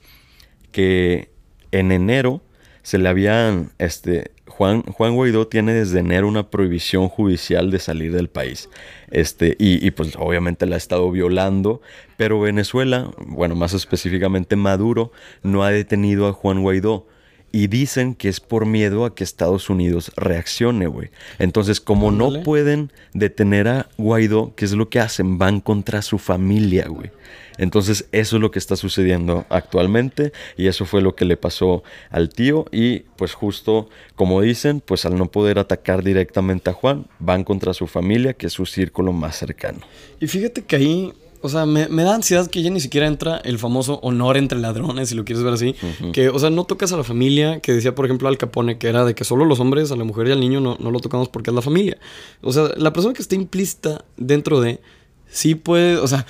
que 0.74 1.32
en 1.72 1.94
enero 1.94 2.42
se 2.84 2.98
le 2.98 3.10
habían, 3.10 3.72
este, 3.78 4.32
Juan, 4.48 4.84
Juan 4.84 5.16
Guaidó 5.16 5.48
tiene 5.48 5.74
desde 5.74 6.00
enero 6.00 6.28
una 6.28 6.50
prohibición 6.50 7.08
judicial 7.10 7.72
de 7.72 7.80
salir 7.80 8.14
del 8.14 8.30
país. 8.30 8.70
Este, 9.12 9.56
y, 9.60 9.86
y, 9.86 9.92
pues 9.92 10.16
obviamente 10.18 10.66
la 10.66 10.76
ha 10.76 10.78
estado 10.78 11.10
violando, 11.12 11.82
pero 12.18 12.40
Venezuela, 12.40 13.12
bueno, 13.26 13.56
más 13.56 13.74
específicamente 13.74 14.56
Maduro, 14.56 15.12
no 15.44 15.64
ha 15.64 15.72
detenido 15.72 16.28
a 16.28 16.34
Juan 16.34 16.62
Guaidó. 16.62 17.08
Y 17.52 17.68
dicen 17.68 18.16
que 18.16 18.30
es 18.30 18.40
por 18.40 18.66
miedo 18.66 19.06
a 19.06 19.16
que 19.16 19.24
Estados 19.24 19.70
Unidos 19.70 20.12
reaccione, 20.16 20.88
güey. 20.88 21.10
Entonces, 21.40 21.80
como 21.80 22.12
no 22.12 22.44
pueden 22.44 22.92
detener 23.14 23.68
a 23.68 23.90
Guaidó, 23.98 24.54
¿qué 24.56 24.66
es 24.66 24.74
lo 24.74 24.90
que 24.90 25.00
hacen? 25.00 25.38
Van 25.38 25.60
contra 25.60 26.02
su 26.02 26.20
familia, 26.20 26.88
güey. 26.88 27.12
Entonces 27.60 28.08
eso 28.14 28.38
es 28.38 28.42
lo 28.42 28.52
que 28.52 28.58
está 28.58 28.78
sucediendo 28.78 29.46
actualmente 29.50 30.32
y 30.56 30.68
eso 30.68 30.86
fue 30.86 31.02
lo 31.02 31.14
que 31.14 31.26
le 31.26 31.36
pasó 31.36 31.84
al 32.10 32.30
tío 32.30 32.66
y 32.72 33.00
pues 33.18 33.34
justo 33.34 33.90
como 34.16 34.42
dicen, 34.42 34.80
pues 34.80 35.06
al 35.06 35.18
no 35.18 35.30
poder 35.30 35.60
atacar 35.60 36.02
directamente 36.02 36.70
a 36.70 36.74
Juan, 36.74 37.08
van 37.20 37.44
contra 37.44 37.74
su 37.74 37.86
familia, 37.86 38.34
que 38.34 38.48
es 38.48 38.54
su 38.54 38.66
círculo 38.66 39.12
más 39.12 39.36
cercano. 39.36 39.80
Y 40.22 40.28
fíjate 40.28 40.62
que 40.62 40.78
ahí 40.78 41.14
o 41.42 41.50
sea, 41.50 41.66
me, 41.66 41.88
da 41.88 42.16
ansiedad 42.16 42.50
que 42.50 42.62
ya 42.62 42.70
ni 42.70 42.80
siquiera 42.80 43.08
entra 43.08 43.38
el 43.38 43.60
famoso 43.60 44.00
honor 44.02 44.38
entre 44.38 44.60
ladrones, 44.60 45.10
si 45.10 45.16
lo 45.16 45.26
quieres 45.26 45.44
ver 45.44 45.54
así. 45.54 45.76
Que, 46.14 46.30
o 46.30 46.40
sea, 46.40 46.50
no 46.50 46.66
tocas 46.66 46.92
a 46.92 46.98
la 46.98 47.04
familia, 47.04 47.60
que 47.60 47.74
decía, 47.74 47.96
por 47.96 48.06
ejemplo, 48.06 48.28
Al 48.28 48.38
Capone, 48.38 48.78
que 48.78 48.88
era 48.88 49.06
de 49.06 49.16
que 49.16 49.24
solo 49.24 49.46
los 49.46 49.60
hombres, 49.60 49.92
a 49.92 49.96
la 49.96 50.04
mujer 50.04 50.28
y 50.28 50.32
al 50.32 50.40
niño 50.40 50.60
no, 50.60 50.78
no 50.80 50.92
lo 50.92 51.00
tocamos 51.00 51.30
porque 51.30 51.52
es 51.52 51.56
la 51.56 51.62
familia. 51.62 51.98
O 52.42 52.52
sea, 52.52 52.70
la 52.78 52.94
persona 52.94 53.14
que 53.14 53.22
está 53.22 53.36
implícita 53.36 54.06
dentro 54.18 54.62
de, 54.62 54.82
sí 55.30 55.56
puede, 55.56 55.98
o 55.98 56.08
sea, 56.08 56.26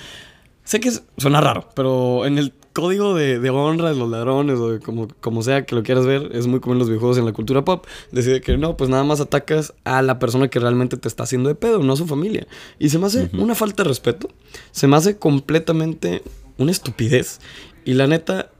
Sé 0.70 0.78
que 0.78 0.92
suena 1.16 1.40
raro, 1.40 1.68
pero 1.74 2.26
en 2.26 2.38
el 2.38 2.52
código 2.80 3.14
de, 3.14 3.50
honra 3.50 3.90
de 3.90 3.96
los 3.96 4.08
ladrones 4.08 4.58
o 4.58 4.72
de 4.72 4.80
como, 4.80 5.08
como 5.20 5.42
sea 5.42 5.64
que 5.64 5.74
lo 5.74 5.82
quieras 5.82 6.06
ver, 6.06 6.30
es 6.32 6.46
muy 6.46 6.60
común 6.60 6.76
en 6.76 6.78
los 6.80 6.88
videojuegos 6.88 7.18
en 7.18 7.26
la 7.26 7.32
cultura 7.32 7.64
pop. 7.64 7.86
Decide 8.10 8.40
que 8.40 8.56
no, 8.56 8.76
pues 8.76 8.90
nada 8.90 9.04
más 9.04 9.20
atacas 9.20 9.74
a 9.84 10.02
la 10.02 10.18
persona 10.18 10.48
que 10.48 10.58
realmente 10.58 10.96
te 10.96 11.08
está 11.08 11.24
haciendo 11.24 11.48
de 11.48 11.54
pedo, 11.54 11.80
no 11.80 11.92
a 11.92 11.96
su 11.96 12.06
familia. 12.06 12.46
Y 12.78 12.88
se 12.88 12.98
me 12.98 13.06
hace 13.06 13.30
una 13.34 13.54
falta 13.54 13.82
de 13.82 13.88
respeto. 13.88 14.28
Se 14.72 14.86
me 14.86 14.96
hace 14.96 15.16
completamente 15.16 16.22
una 16.58 16.70
estupidez. 16.70 17.40
Y 17.84 17.94
la 17.94 18.06
neta, 18.06 18.50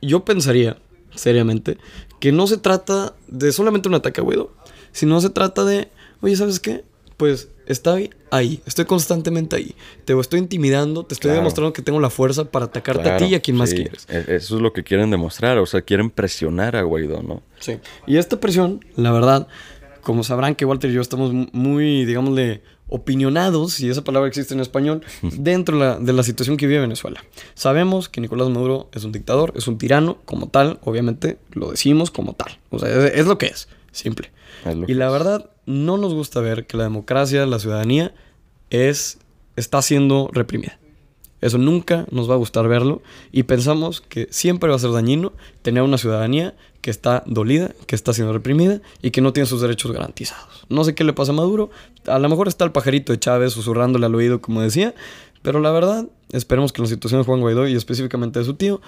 yo 0.00 0.24
pensaría, 0.24 0.78
seriamente, 1.14 1.78
que 2.20 2.32
no 2.32 2.46
se 2.46 2.58
trata 2.58 3.14
de 3.28 3.52
solamente 3.52 3.88
un 3.88 3.94
ataque 3.94 4.20
a 4.20 4.24
Guido, 4.24 4.52
sino 4.92 5.20
se 5.20 5.30
trata 5.30 5.64
de, 5.64 5.88
oye, 6.20 6.36
¿sabes 6.36 6.60
qué? 6.60 6.84
Pues 7.20 7.50
estoy 7.66 8.08
ahí, 8.30 8.62
estoy 8.64 8.86
constantemente 8.86 9.54
ahí. 9.54 9.74
Te 10.06 10.18
estoy 10.18 10.38
intimidando, 10.40 11.04
te 11.04 11.12
estoy 11.12 11.32
demostrando 11.32 11.74
que 11.74 11.82
tengo 11.82 12.00
la 12.00 12.08
fuerza 12.08 12.46
para 12.50 12.64
atacarte 12.64 13.10
a 13.10 13.18
ti 13.18 13.26
y 13.26 13.34
a 13.34 13.40
quien 13.40 13.58
más 13.58 13.74
quieres. 13.74 14.06
E-, 14.08 14.36
eso 14.36 14.56
es 14.56 14.62
lo 14.62 14.72
que 14.72 14.82
quieren 14.82 15.10
demostrar, 15.10 15.58
o 15.58 15.66
sea, 15.66 15.82
quieren 15.82 16.08
presionar 16.08 16.76
a 16.76 16.82
Guaidó, 16.82 17.22
¿no? 17.22 17.42
Sí. 17.58 17.76
Y 18.06 18.16
esta 18.16 18.40
presión, 18.40 18.82
la 18.96 19.12
verdad, 19.12 19.48
como 20.00 20.24
sabrán 20.24 20.54
que 20.54 20.64
Walter 20.64 20.90
y 20.90 20.94
yo 20.94 21.02
estamos 21.02 21.30
muy, 21.52 22.06
digámosle, 22.06 22.62
opinionados, 22.88 23.74
si 23.74 23.90
esa 23.90 24.02
palabra 24.02 24.26
existe 24.26 24.54
en 24.54 24.60
español, 24.60 25.02
dentro 25.22 25.78
de 25.78 25.84
la, 25.84 25.98
de 25.98 26.14
la 26.14 26.22
situación 26.22 26.56
que 26.56 26.66
vive 26.66 26.80
Venezuela. 26.80 27.22
Sabemos 27.52 28.08
que 28.08 28.22
Nicolás 28.22 28.48
Maduro 28.48 28.88
es 28.94 29.04
un 29.04 29.12
dictador, 29.12 29.52
es 29.56 29.68
un 29.68 29.76
tirano, 29.76 30.16
como 30.24 30.48
tal, 30.48 30.80
obviamente 30.84 31.36
lo 31.52 31.70
decimos 31.70 32.10
como 32.10 32.32
tal. 32.32 32.58
O 32.70 32.78
sea, 32.78 32.88
es, 32.88 33.12
es 33.14 33.26
lo 33.26 33.36
que 33.36 33.48
es, 33.48 33.68
simple. 33.92 34.30
Es 34.64 34.74
lo 34.74 34.84
Y 34.84 34.86
que 34.86 34.94
la 34.94 35.06
es. 35.08 35.12
verdad, 35.12 35.50
no 35.70 35.96
nos 35.96 36.12
gusta 36.14 36.40
ver 36.40 36.66
que 36.66 36.76
la 36.76 36.84
democracia, 36.84 37.46
la 37.46 37.58
ciudadanía, 37.58 38.14
es, 38.70 39.18
está 39.56 39.80
siendo 39.82 40.30
reprimida. 40.32 40.78
Eso 41.40 41.56
nunca 41.56 42.06
nos 42.10 42.28
va 42.28 42.34
a 42.34 42.38
gustar 42.38 42.68
verlo 42.68 43.00
y 43.32 43.44
pensamos 43.44 44.02
que 44.02 44.28
siempre 44.30 44.68
va 44.68 44.76
a 44.76 44.78
ser 44.78 44.92
dañino 44.92 45.32
tener 45.62 45.82
una 45.82 45.96
ciudadanía 45.96 46.54
que 46.82 46.90
está 46.90 47.22
dolida, 47.26 47.72
que 47.86 47.94
está 47.94 48.12
siendo 48.12 48.32
reprimida 48.32 48.80
y 49.00 49.10
que 49.10 49.22
no 49.22 49.32
tiene 49.32 49.46
sus 49.46 49.62
derechos 49.62 49.92
garantizados. 49.92 50.66
No 50.68 50.84
sé 50.84 50.94
qué 50.94 51.02
le 51.02 51.14
pasa 51.14 51.32
a 51.32 51.34
Maduro, 51.34 51.70
a 52.06 52.18
lo 52.18 52.28
mejor 52.28 52.48
está 52.48 52.64
el 52.64 52.72
pajarito 52.72 53.12
de 53.12 53.20
Chávez 53.20 53.54
susurrándole 53.54 54.06
al 54.06 54.14
oído 54.14 54.42
como 54.42 54.60
decía, 54.60 54.94
pero 55.42 55.60
la 55.60 55.70
verdad, 55.70 56.08
esperemos 56.32 56.72
que 56.72 56.82
la 56.82 56.88
situación 56.88 57.22
de 57.22 57.24
Juan 57.24 57.40
Guaidó 57.40 57.66
y 57.66 57.74
específicamente 57.74 58.38
de 58.38 58.44
su 58.44 58.54
tío 58.54 58.82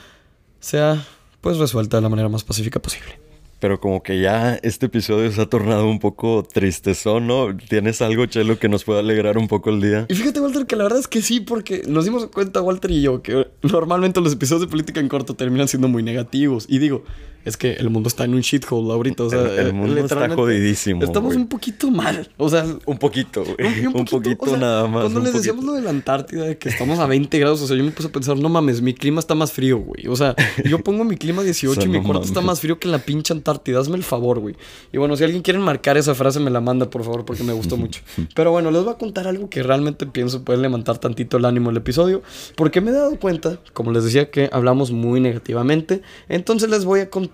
sea 0.61 1.03
pues 1.41 1.57
resuelta 1.57 1.97
de 1.97 2.03
la 2.03 2.09
manera 2.09 2.29
más 2.29 2.45
pacífica 2.45 2.81
posible. 2.81 3.22
Pero 3.63 3.79
como 3.79 4.03
que 4.03 4.21
ya 4.21 4.59
este 4.65 4.87
episodio 4.87 5.31
se 5.31 5.41
ha 5.41 5.47
tornado 5.47 5.89
un 5.89 6.01
poco 6.01 6.43
tristezón, 6.43 7.29
¿no? 7.29 7.57
¿Tienes 7.57 8.03
algo, 8.03 8.27
Chelo, 8.27 8.59
que 8.59 8.69
nos 8.69 8.83
pueda 8.83 8.99
alegrar 8.99 9.39
un 9.39 9.47
poco 9.47 9.71
el 9.71 9.81
día? 9.81 10.07
Y 10.09 10.15
fíjate, 10.17 10.41
Walter, 10.41 10.67
que 10.67 10.75
la 10.75 10.83
verdad 10.83 10.99
es 10.99 11.07
que 11.07 11.23
sí, 11.23 11.39
porque 11.39 11.85
nos 11.87 12.05
dimos 12.05 12.27
cuenta, 12.27 12.61
Walter 12.61 12.91
y 12.91 13.03
yo, 13.03 13.23
que 13.23 13.47
normalmente 13.63 14.21
los 14.21 14.33
episodios 14.33 14.63
de 14.63 14.67
política 14.67 14.99
en 14.99 15.09
corto 15.09 15.35
terminan 15.35 15.69
siendo 15.69 15.87
muy 15.87 16.03
negativos. 16.03 16.67
Y 16.69 16.81
digo, 16.81 17.05
es 17.45 17.57
que 17.57 17.73
el 17.75 17.91
mundo 17.91 18.09
está 18.09 18.25
en 18.25 18.35
un 18.35 18.41
shithole 18.41 18.93
ahorita. 18.93 19.25
O 19.25 19.31
sea, 19.31 19.41
El- 19.41 19.59
el 19.69 19.73
mundo 19.73 19.99
está 20.01 20.29
jodidísimo, 20.35 21.03
Estamos 21.03 21.31
güey. 21.35 21.39
un 21.43 21.49
poquito 21.49 21.91
mal. 21.91 22.29
O 22.37 22.49
sea, 22.49 22.65
Un 22.87 22.99
poquito, 22.99 23.45
güey. 23.45 23.87
un, 23.87 23.97
Un, 23.97 24.05
poquito, 24.05 24.45
o 24.45 24.49
sea, 24.49 24.57
nada 24.59 24.87
más. 24.87 25.03
Cuando 25.03 25.21
les 25.21 25.31
poquito. 25.31 25.39
decíamos 25.39 25.65
lo 25.65 25.73
de 25.75 25.83
la 25.83 25.91
Antártida, 25.91 26.45
de 26.45 26.59
que 26.59 26.69
estamos 26.69 26.99
a 26.99 27.07
20 27.07 27.39
grados, 27.39 27.61
o 27.63 27.67
sea, 27.67 27.77
yo 27.77 27.85
me 27.85 27.91
puse 27.91 28.09
a 28.09 28.13
pensar, 28.13 28.37
no 28.39 28.49
mames, 28.49 28.81
mi 28.83 28.95
clima 28.95 29.21
está 29.21 29.35
más 29.35 29.53
frío, 29.53 29.79
güey. 29.79 30.07
O 30.09 30.17
sea, 30.17 30.35
yo 30.65 30.79
pongo 30.81 31.05
mi 31.05 31.17
clima 31.17 31.43
18 31.43 31.73
O 31.73 31.75
sea, 31.75 31.85
y 31.85 31.89
mi 31.89 31.99
no 31.99 32.05
cuarto 32.05 32.25
está 32.25 32.37
mames. 32.41 32.47
más 32.47 32.61
frío 32.61 32.79
que 32.79 32.89
en 32.89 32.93
la 32.93 32.99
pinche 32.99 33.33
Antártida. 33.33 33.81
Hazme 33.81 33.97
el 33.97 34.05
favor, 34.05 34.39
güey. 34.41 34.55
Y 34.93 34.99
bueno, 34.99 35.17
si 35.17 35.25
alguien 35.25 35.43
quiere 35.43 35.59
marcar 35.59 35.97
esa 35.97 36.15
frase, 36.15 36.39
me 36.41 36.51
la 36.51 36.61
manda, 36.61 36.89
por 36.91 37.03
favor, 37.05 37.25
porque 37.25 37.43
me 37.45 37.53
gustó 37.53 37.77
mucho. 37.77 38.03
Pero 38.35 38.51
bueno, 38.53 38.71
les 38.71 38.85
voy 38.85 38.93
a 38.93 38.99
contar 38.99 39.27
algo 39.27 39.49
que 39.49 39.63
realmente 39.63 40.07
pienso 40.07 40.45
puede 40.45 40.59
levantar 40.61 40.99
tantito 40.99 41.37
el 41.39 41.45
ánimo 41.45 41.71
del 41.71 41.79
episodio, 41.79 42.23
porque 42.57 42.81
me 42.81 42.91
he 42.91 42.95
dado 42.95 43.19
cuenta, 43.19 43.59
como 43.73 43.91
les 43.93 44.05
decía, 44.05 44.31
que 44.31 44.49
hablamos 44.53 44.91
muy 44.93 45.21
negativamente. 45.21 46.03
Entonces 46.29 46.71
les 46.71 46.85
voy 46.85 47.01
a 47.01 47.11
contar 47.11 47.32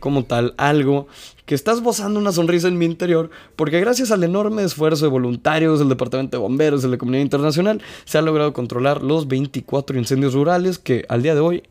como 0.00 0.24
tal 0.24 0.54
algo 0.56 1.08
que 1.44 1.54
está 1.54 1.72
esbozando 1.72 2.20
una 2.20 2.30
sonrisa 2.30 2.68
en 2.68 2.78
mi 2.78 2.84
interior, 2.84 3.30
porque 3.56 3.80
gracias 3.80 4.10
al 4.10 4.22
enorme 4.22 4.62
esfuerzo 4.62 5.06
de 5.06 5.10
voluntarios 5.10 5.78
del 5.78 5.88
Departamento 5.88 6.36
de 6.36 6.42
Bomberos 6.42 6.82
de 6.82 6.88
la 6.88 6.98
comunidad 6.98 7.22
internacional, 7.22 7.82
se 8.04 8.18
ha 8.18 8.22
logrado 8.22 8.52
controlar 8.52 9.02
los 9.02 9.26
24 9.28 9.98
incendios 9.98 10.34
rurales 10.34 10.78
que 10.78 11.04
al 11.08 11.22
día 11.22 11.34
de 11.34 11.40
hoy 11.40 11.62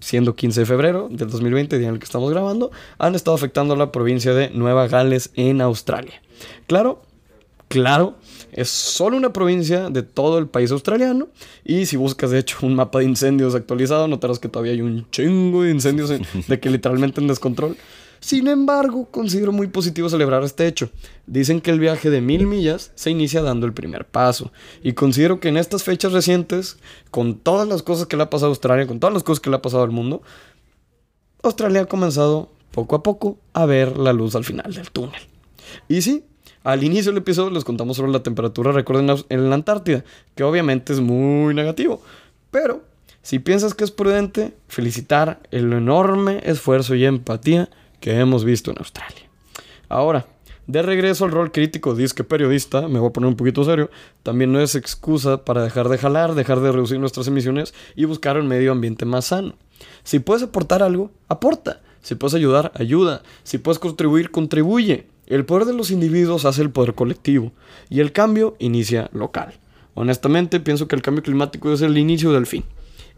siendo 0.00 0.36
15 0.36 0.60
de 0.60 0.66
febrero 0.66 1.08
del 1.10 1.28
2020, 1.28 1.78
día 1.78 1.88
en 1.88 1.94
el 1.94 2.00
que 2.00 2.04
estamos 2.04 2.30
grabando, 2.30 2.70
han 2.98 3.14
estado 3.14 3.36
afectando 3.36 3.74
a 3.74 3.76
la 3.76 3.90
provincia 3.90 4.32
de 4.32 4.50
Nueva 4.50 4.86
Gales 4.86 5.30
en 5.34 5.60
Australia. 5.60 6.22
Claro, 6.66 7.02
claro, 7.68 8.16
es 8.52 8.68
solo 8.68 9.16
una 9.16 9.32
provincia 9.32 9.90
de 9.90 10.02
todo 10.02 10.38
el 10.38 10.46
país 10.48 10.70
australiano 10.70 11.28
y 11.64 11.86
si 11.86 11.96
buscas 11.96 12.30
de 12.30 12.38
hecho 12.38 12.58
un 12.62 12.74
mapa 12.74 12.98
de 12.98 13.04
incendios 13.04 13.54
actualizado, 13.54 14.08
notarás 14.08 14.38
que 14.38 14.48
todavía 14.48 14.72
hay 14.72 14.82
un 14.82 15.08
chingo 15.10 15.62
de 15.62 15.70
incendios 15.70 16.10
en- 16.10 16.26
de 16.46 16.58
que 16.60 16.70
literalmente 16.70 17.20
en 17.20 17.28
descontrol. 17.28 17.76
Sin 18.20 18.48
embargo, 18.48 19.06
considero 19.12 19.52
muy 19.52 19.68
positivo 19.68 20.08
celebrar 20.08 20.42
este 20.42 20.66
hecho. 20.66 20.90
Dicen 21.28 21.60
que 21.60 21.70
el 21.70 21.78
viaje 21.78 22.10
de 22.10 22.20
mil 22.20 22.48
millas 22.48 22.90
se 22.96 23.10
inicia 23.10 23.42
dando 23.42 23.64
el 23.64 23.72
primer 23.72 24.06
paso. 24.06 24.50
Y 24.82 24.94
considero 24.94 25.38
que 25.38 25.48
en 25.50 25.56
estas 25.56 25.84
fechas 25.84 26.10
recientes, 26.12 26.78
con 27.12 27.38
todas 27.38 27.68
las 27.68 27.84
cosas 27.84 28.06
que 28.08 28.16
le 28.16 28.24
ha 28.24 28.30
pasado 28.30 28.46
a 28.46 28.54
Australia, 28.54 28.88
con 28.88 28.98
todas 28.98 29.14
las 29.14 29.22
cosas 29.22 29.38
que 29.38 29.50
le 29.50 29.56
ha 29.56 29.62
pasado 29.62 29.84
al 29.84 29.92
mundo, 29.92 30.22
Australia 31.44 31.82
ha 31.82 31.86
comenzado 31.86 32.50
poco 32.72 32.96
a 32.96 33.02
poco 33.04 33.38
a 33.52 33.66
ver 33.66 33.96
la 33.96 34.12
luz 34.12 34.34
al 34.34 34.44
final 34.44 34.74
del 34.74 34.90
túnel. 34.90 35.20
Y 35.88 36.02
sí, 36.02 36.24
al 36.68 36.84
inicio 36.84 37.12
del 37.12 37.22
episodio 37.22 37.48
les 37.48 37.64
contamos 37.64 37.96
sobre 37.96 38.12
la 38.12 38.22
temperatura 38.22 38.72
récord 38.72 39.00
en, 39.30 39.48
la 39.48 39.54
Antártida, 39.54 40.04
que 40.34 40.44
obviamente 40.44 40.92
es 40.92 41.00
muy 41.00 41.54
negativo. 41.54 42.02
Pero 42.50 42.82
si 43.22 43.38
piensas 43.38 43.72
que 43.72 43.84
es 43.84 43.90
prudente, 43.90 44.52
felicitar 44.68 45.40
el 45.50 45.72
enorme 45.72 46.42
esfuerzo 46.44 46.94
y 46.94 47.06
empatía 47.06 47.70
que 48.00 48.20
hemos 48.20 48.44
visto 48.44 48.70
en 48.70 48.76
Australia. 48.80 49.22
Ahora, 49.88 50.26
de 50.66 50.82
regreso 50.82 51.24
al 51.24 51.30
rol 51.30 51.52
crítico 51.52 51.94
disque 51.94 52.22
periodista, 52.22 52.86
me 52.86 52.98
voy 52.98 53.08
a 53.08 53.12
poner 53.14 53.28
un 53.28 53.36
poquito 53.36 53.64
serio, 53.64 53.88
también 54.22 54.52
no 54.52 54.60
es 54.60 54.74
excusa 54.74 55.46
para 55.46 55.62
dejar 55.62 55.88
de 55.88 55.96
jalar, 55.96 56.34
dejar 56.34 56.60
de 56.60 56.70
reducir 56.70 57.00
nuestras 57.00 57.28
emisiones 57.28 57.72
y 57.96 58.04
buscar 58.04 58.38
un 58.38 58.46
medio 58.46 58.72
ambiente 58.72 59.06
más 59.06 59.24
sano. 59.24 59.54
Si 60.04 60.18
puedes 60.18 60.42
aportar 60.42 60.82
algo, 60.82 61.12
aporta. 61.28 61.80
Si 62.02 62.14
puedes 62.14 62.34
ayudar, 62.34 62.72
ayuda. 62.74 63.22
Si 63.42 63.56
puedes 63.56 63.78
contribuir, 63.78 64.30
contribuye. 64.30 65.06
El 65.28 65.44
poder 65.44 65.66
de 65.66 65.74
los 65.74 65.90
individuos 65.90 66.46
hace 66.46 66.62
el 66.62 66.70
poder 66.70 66.94
colectivo 66.94 67.52
y 67.90 68.00
el 68.00 68.12
cambio 68.12 68.56
inicia 68.58 69.10
local. 69.12 69.52
Honestamente, 69.92 70.58
pienso 70.58 70.88
que 70.88 70.96
el 70.96 71.02
cambio 71.02 71.22
climático 71.22 71.70
es 71.70 71.82
el 71.82 71.98
inicio 71.98 72.32
del 72.32 72.46
fin. 72.46 72.64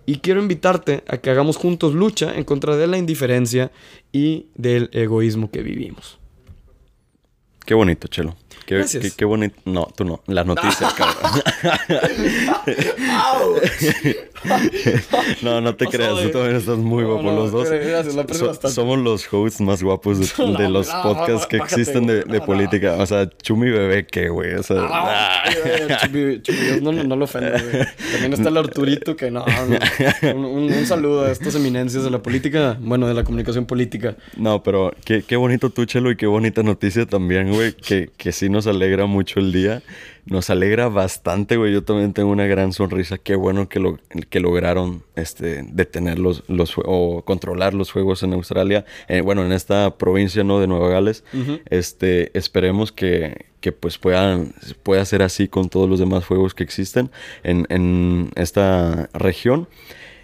Y 0.07 0.17
quiero 0.17 0.41
invitarte 0.41 1.05
a 1.07 1.19
que 1.19 1.31
hagamos 1.31 1.57
juntos 1.57 1.95
lucha 1.95 2.35
en 2.35 2.43
contra 2.43 2.77
de 2.77 2.89
la 2.89 2.99
indiferencia 2.99 3.71
y 4.11 4.47
del 4.57 4.91
egoísmo 4.93 5.53
que 5.53 5.63
vivimos. 5.63 6.19
Qué 7.65 7.75
bonito, 7.75 8.09
Chelo. 8.09 8.35
Qué, 8.67 8.77
Gracias. 8.77 9.03
qué- 9.03 9.11
qué 9.17 9.25
bonito. 9.25 9.57
No, 9.65 9.89
tú 9.97 10.05
no. 10.05 10.21
Las 10.27 10.47
noticias, 10.47 10.93
cabrón. 10.99 11.43
no, 15.43 15.61
no 15.61 15.75
te 15.75 15.87
creas. 15.87 16.21
Tú 16.23 16.31
también 16.31 16.57
estás 16.57 16.79
muy 16.79 17.05
guapo 17.05 17.23
no, 17.23 17.35
los 17.37 17.53
dos. 17.53 17.69
gracias, 17.71 18.15
la 18.15 18.23
aprecio 18.23 18.45
So- 18.47 18.51
bastante. 18.51 18.75
somos 18.75 18.99
los 18.99 19.33
hosts 19.33 19.61
más 19.61 19.83
guapos 19.83 20.19
de, 20.19 20.29
los 20.69 20.89
podcasts 20.89 21.47
que 21.47 21.57
existen 21.57 22.07
de, 22.07 22.23
de 22.25 22.41
política. 22.41 22.97
O 22.99 23.07
sea, 23.07 23.29
Chumi 23.43 23.71
Bebé, 23.71 24.07
¿qué, 24.07 24.29
güey? 24.29 24.55
O 24.55 24.63
sea, 24.63 24.77
Ah, 24.91 25.45
no, 26.83 26.93
no, 26.93 27.05
no 27.05 27.17
lo 27.17 27.25
ofendo, 27.25 27.51
güey. 27.53 27.87
También 28.13 28.33
está 28.35 28.49
el 28.49 28.57
Arturito 28.57 29.17
que 29.17 29.31
no, 29.31 29.45
no. 29.47 30.33
Un, 30.35 30.45
un- 30.45 30.73
un 30.73 30.87
saludo 30.87 31.25
a 31.25 31.31
estas 31.33 31.55
eminencias 31.55 32.05
de 32.05 32.11
la 32.11 32.23
política, 32.23 32.77
bueno, 32.81 33.07
de 33.07 33.15
la 33.15 33.25
comunicación 33.25 33.67
política. 33.67 34.17
No, 34.37 34.63
pero 34.63 34.93
qué, 35.05 35.23
qué 35.23 35.37
bonito 35.37 35.71
tú, 35.71 35.85
Chelo, 35.85 36.11
y 36.11 36.17
qué 36.17 36.27
bonita 36.27 36.63
noticia 36.63 37.07
también, 37.07 37.53
güey, 37.53 37.73
que, 37.73 38.11
que 38.17 38.33
sí 38.33 38.49
nos 38.51 38.67
alegra 38.67 39.07
mucho 39.07 39.41
el 39.41 39.53
día. 39.53 39.83
Nos 40.27 40.51
alegra 40.51 40.89
bastante, 40.89 41.57
güey. 41.57 41.73
Yo 41.73 41.83
también 41.83 42.13
tengo 42.13 42.31
una 42.31 42.47
gran 42.47 42.73
sonrisa. 42.73 43.19
Qué 43.19 43.35
bueno 43.35 43.69
que, 43.69 43.81
lo, 43.81 43.99
que 44.29 44.41
lograron 44.41 45.03
este, 45.17 45.65
detener 45.67 46.19
los, 46.19 46.45
los 46.49 46.75
o 46.77 47.23
controlar 47.25 47.75
los 47.75 47.91
juegos 47.91 48.23
en 48.23 48.35
Australia. 48.35 48.85
Eh, 49.09 49.23
bueno, 49.23 49.45
en 49.45 49.53
esta 49.53 49.97
provincia, 49.97 50.45
¿no? 50.45 50.61
De 50.61 50.67
Nueva 50.67 50.89
Gales. 50.89 51.25
Este, 51.71 52.37
esperemos 52.39 52.93
que, 52.93 53.47
que 53.61 53.73
pues 53.73 53.99
puedan, 53.99 54.55
pueda 54.83 55.05
ser 55.05 55.23
así 55.23 55.49
con 55.49 55.69
todos 55.69 55.89
los 55.89 55.99
demás 55.99 56.25
juegos 56.27 56.55
que 56.55 56.63
existen 56.63 57.11
en, 57.43 57.67
en 57.71 58.31
esta 58.37 59.09
región. 59.15 59.69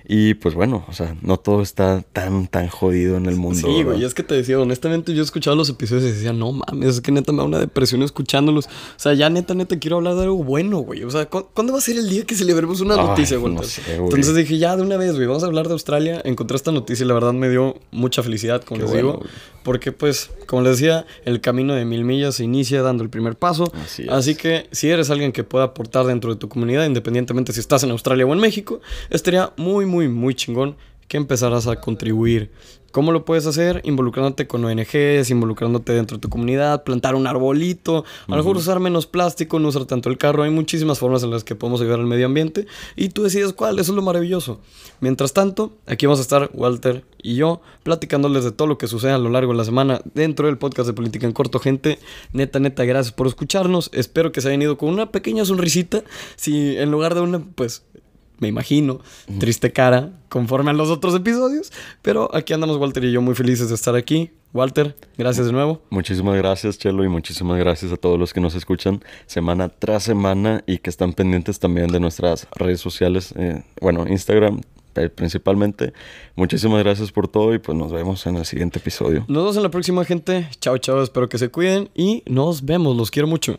Y 0.09 0.35
pues 0.35 0.55
bueno, 0.55 0.85
o 0.89 0.93
sea, 0.93 1.17
no 1.21 1.37
todo 1.37 1.63
está 1.63 2.03
tan, 2.13 2.47
tan 2.47 2.69
jodido 2.69 3.17
en 3.17 3.27
el 3.27 3.35
mundo. 3.35 3.59
Sí, 3.67 3.83
güey, 3.83 4.05
es 4.05 4.15
que 4.15 4.23
te 4.23 4.37
decía, 4.37 4.59
honestamente, 4.61 5.13
yo 5.15 5.23
escuchaba 5.23 5.57
los 5.57 5.69
episodios 5.69 6.05
y 6.05 6.13
decía, 6.13 6.33
no 6.33 6.53
mames, 6.53 6.91
es 6.97 7.01
que 7.01 7.11
neta 7.11 7.33
me 7.33 7.39
da 7.39 7.45
una 7.45 7.59
depresión 7.59 8.03
escuchándolos. 8.05 8.67
O 8.67 8.71
sea, 8.99 9.15
ya 9.15 9.29
neta, 9.31 9.55
neta, 9.55 9.79
quiero 9.81 9.97
hablar 9.97 10.15
de 10.15 10.23
algo 10.23 10.45
bueno, 10.45 10.79
güey. 10.79 11.03
O 11.03 11.11
sea, 11.11 11.27
¿cu- 11.29 11.49
¿cuándo 11.53 11.73
va 11.73 11.81
a 11.81 11.83
ser 11.83 11.97
el 11.97 12.09
día 12.09 12.25
que 12.25 12.37
celebremos 12.37 12.81
una 12.81 12.95
Ay, 12.95 13.05
noticia, 13.07 13.37
güey? 13.39 13.53
no 13.55 13.63
sé, 13.65 13.83
güey. 13.99 14.05
Entonces 14.05 14.37
dije, 14.37 14.59
ya 14.59 14.77
de 14.77 14.83
una 14.83 14.97
vez, 14.97 15.15
güey, 15.17 15.27
vamos 15.27 15.43
a 15.43 15.47
hablar 15.47 15.67
de 15.67 15.73
Australia. 15.73 16.23
Encontré 16.25 16.57
esta 16.57 16.71
noticia 16.71 17.03
y 17.05 17.09
la 17.09 17.15
verdad 17.15 17.33
me 17.33 17.49
dio 17.51 17.75
mucha 17.91 18.23
felicidad, 18.23 18.63
como 18.63 18.79
Qué 18.79 18.83
les 18.85 18.93
bueno, 18.93 19.09
digo. 19.09 19.19
güey. 19.19 19.31
Porque, 19.67 19.91
pues, 19.91 20.31
como 20.47 20.63
les 20.63 20.79
decía, 20.79 21.07
el 21.25 21.41
camino 21.41 21.75
de 21.75 21.85
mil 21.85 22.05
millas 22.05 22.37
se 22.37 22.45
inicia 22.45 22.83
dando 22.83 23.03
el 23.03 23.11
primer 23.11 23.35
paso. 23.35 23.73
Así 23.75 24.05
es. 24.05 24.09
Así 24.11 24.37
que 24.37 24.69
si 24.71 24.89
eres 24.91 25.11
alguien 25.11 25.33
que 25.33 25.43
pueda 25.43 25.65
aportar 25.65 26.07
dentro 26.07 26.33
de 26.33 26.39
tu 26.39 26.49
comunidad, 26.49 26.87
independientemente 26.87 27.53
si 27.53 27.59
estás 27.59 27.83
en 27.83 27.91
Australia 27.91 28.25
o 28.27 28.33
en 28.33 28.39
México, 28.39 28.81
estaría 29.11 29.53
muy, 29.57 29.85
muy, 29.85 30.07
muy 30.07 30.37
chingón 30.37 30.77
que 31.09 31.17
empezaras 31.17 31.67
a 31.67 31.81
contribuir. 31.81 32.53
¿Cómo 32.97 33.13
lo 33.13 33.27
puedes 33.27 33.45
hacer? 33.45 33.83
Involucrándote 33.85 34.47
con 34.47 34.65
ONGs, 34.65 35.29
involucrándote 35.29 35.93
dentro 35.93 36.17
de 36.17 36.23
tu 36.23 36.31
comunidad, 36.31 36.83
plantar 36.83 37.15
un 37.15 37.27
arbolito, 37.27 38.07
a 38.27 38.31
lo 38.31 38.37
mejor 38.39 38.57
usar 38.57 38.81
menos 38.81 39.07
plástico, 39.07 39.59
no 39.59 39.69
usar 39.69 39.85
tanto 39.85 40.09
el 40.09 40.17
carro. 40.17 40.45
Hay 40.45 40.51
muchísimas 40.51 40.99
formas 40.99 41.23
en 41.23 41.31
las 41.31 41.45
que 41.45 41.55
podemos 41.55 41.83
ayudar 41.83 42.01
al 42.01 42.07
medio 42.07 42.25
ambiente 42.25 42.67
y 42.97 43.11
tú 43.11 43.23
decides 43.23 43.53
cuál, 43.53 43.79
eso 43.79 43.93
es 43.93 43.97
lo 43.97 44.01
maravilloso. 44.01 44.61
Mientras 45.01 45.35
tanto, 45.35 45.75
aquí 45.87 46.07
vamos 46.07 46.21
a 46.21 46.23
estar 46.23 46.49
Walter 46.55 47.05
y 47.23 47.35
yo 47.35 47.61
platicándoles 47.83 48.45
de 48.45 48.53
todo 48.53 48.67
lo 48.67 48.79
que 48.79 48.87
sucede 48.87 49.13
a 49.13 49.19
lo 49.19 49.29
largo 49.29 49.53
de 49.53 49.59
la 49.59 49.67
semana 49.67 50.01
dentro 50.15 50.47
del 50.47 50.57
podcast 50.57 50.87
de 50.87 50.95
Política 50.95 51.27
en 51.27 51.35
Corto. 51.35 51.59
Gente, 51.59 51.99
neta, 52.33 52.61
neta, 52.61 52.87
gracias 52.87 53.13
por 53.13 53.27
escucharnos. 53.27 53.91
Espero 53.93 54.33
que 54.33 54.41
se 54.41 54.49
hayan 54.49 54.63
ido 54.63 54.79
con 54.79 54.89
una 54.89 55.13
pequeña 55.13 55.45
sonrisita. 55.45 56.03
Si 56.37 56.79
en 56.79 56.91
lugar 56.91 57.15
de 57.15 57.21
una, 57.21 57.41
pues 57.41 57.83
me 58.39 58.49
imagino, 58.49 59.01
triste 59.39 59.73
cara 59.73 60.11
conforme 60.29 60.71
a 60.71 60.75
los 60.75 60.91
otros 60.91 61.15
episodios. 61.15 61.73
Pero 62.03 62.35
aquí 62.35 62.53
andamos 62.53 62.77
Walter 62.77 63.05
y 63.05 63.13
yo 63.13 63.23
muy 63.23 63.35
felices 63.35 63.69
de 63.69 63.75
estar 63.75 63.95
aquí. 63.95 64.31
Walter, 64.53 64.97
gracias 65.19 65.47
de 65.47 65.53
nuevo. 65.53 65.83
Muchísimas 65.91 66.37
gracias, 66.37 66.79
Chelo, 66.79 67.05
y 67.05 67.09
muchísimas 67.09 67.59
gracias 67.59 67.93
a 67.93 67.97
todos 67.97 68.19
los 68.19 68.33
que 68.33 68.41
nos 68.41 68.55
escuchan 68.55 69.03
semana 69.27 69.69
tras 69.69 70.05
semana 70.05 70.63
y 70.67 70.79
que 70.79 70.91
están 70.91 71.13
pendientes 71.13 71.59
también 71.59 71.89
de 71.89 72.01
nuestras 72.01 72.47
redes 72.55 72.81
sociales, 72.81 73.35
eh, 73.37 73.63
bueno, 73.81 74.07
Instagram 74.09 74.61
eh, 74.97 75.11
principalmente. 75.11 75.93
Muchísimas 76.35 76.83
gracias 76.83 77.13
por 77.13 77.29
todo 77.29 77.55
y 77.55 77.59
pues 77.59 77.77
nos 77.77 77.93
vemos 77.93 78.27
en 78.27 78.37
el 78.37 78.47
siguiente 78.47 78.79
episodio. 78.79 79.25
Nos 79.29 79.43
vemos 79.43 79.57
en 79.57 79.63
la 79.63 79.71
próxima, 79.71 80.05
gente. 80.05 80.49
Chao, 80.61 80.79
chao, 80.79 81.03
espero 81.03 81.29
que 81.29 81.39
se 81.39 81.51
cuiden 81.51 81.91
y 81.95 82.23
nos 82.27 82.65
vemos. 82.65 82.97
Los 82.97 83.11
quiero 83.11 83.29
mucho. 83.29 83.59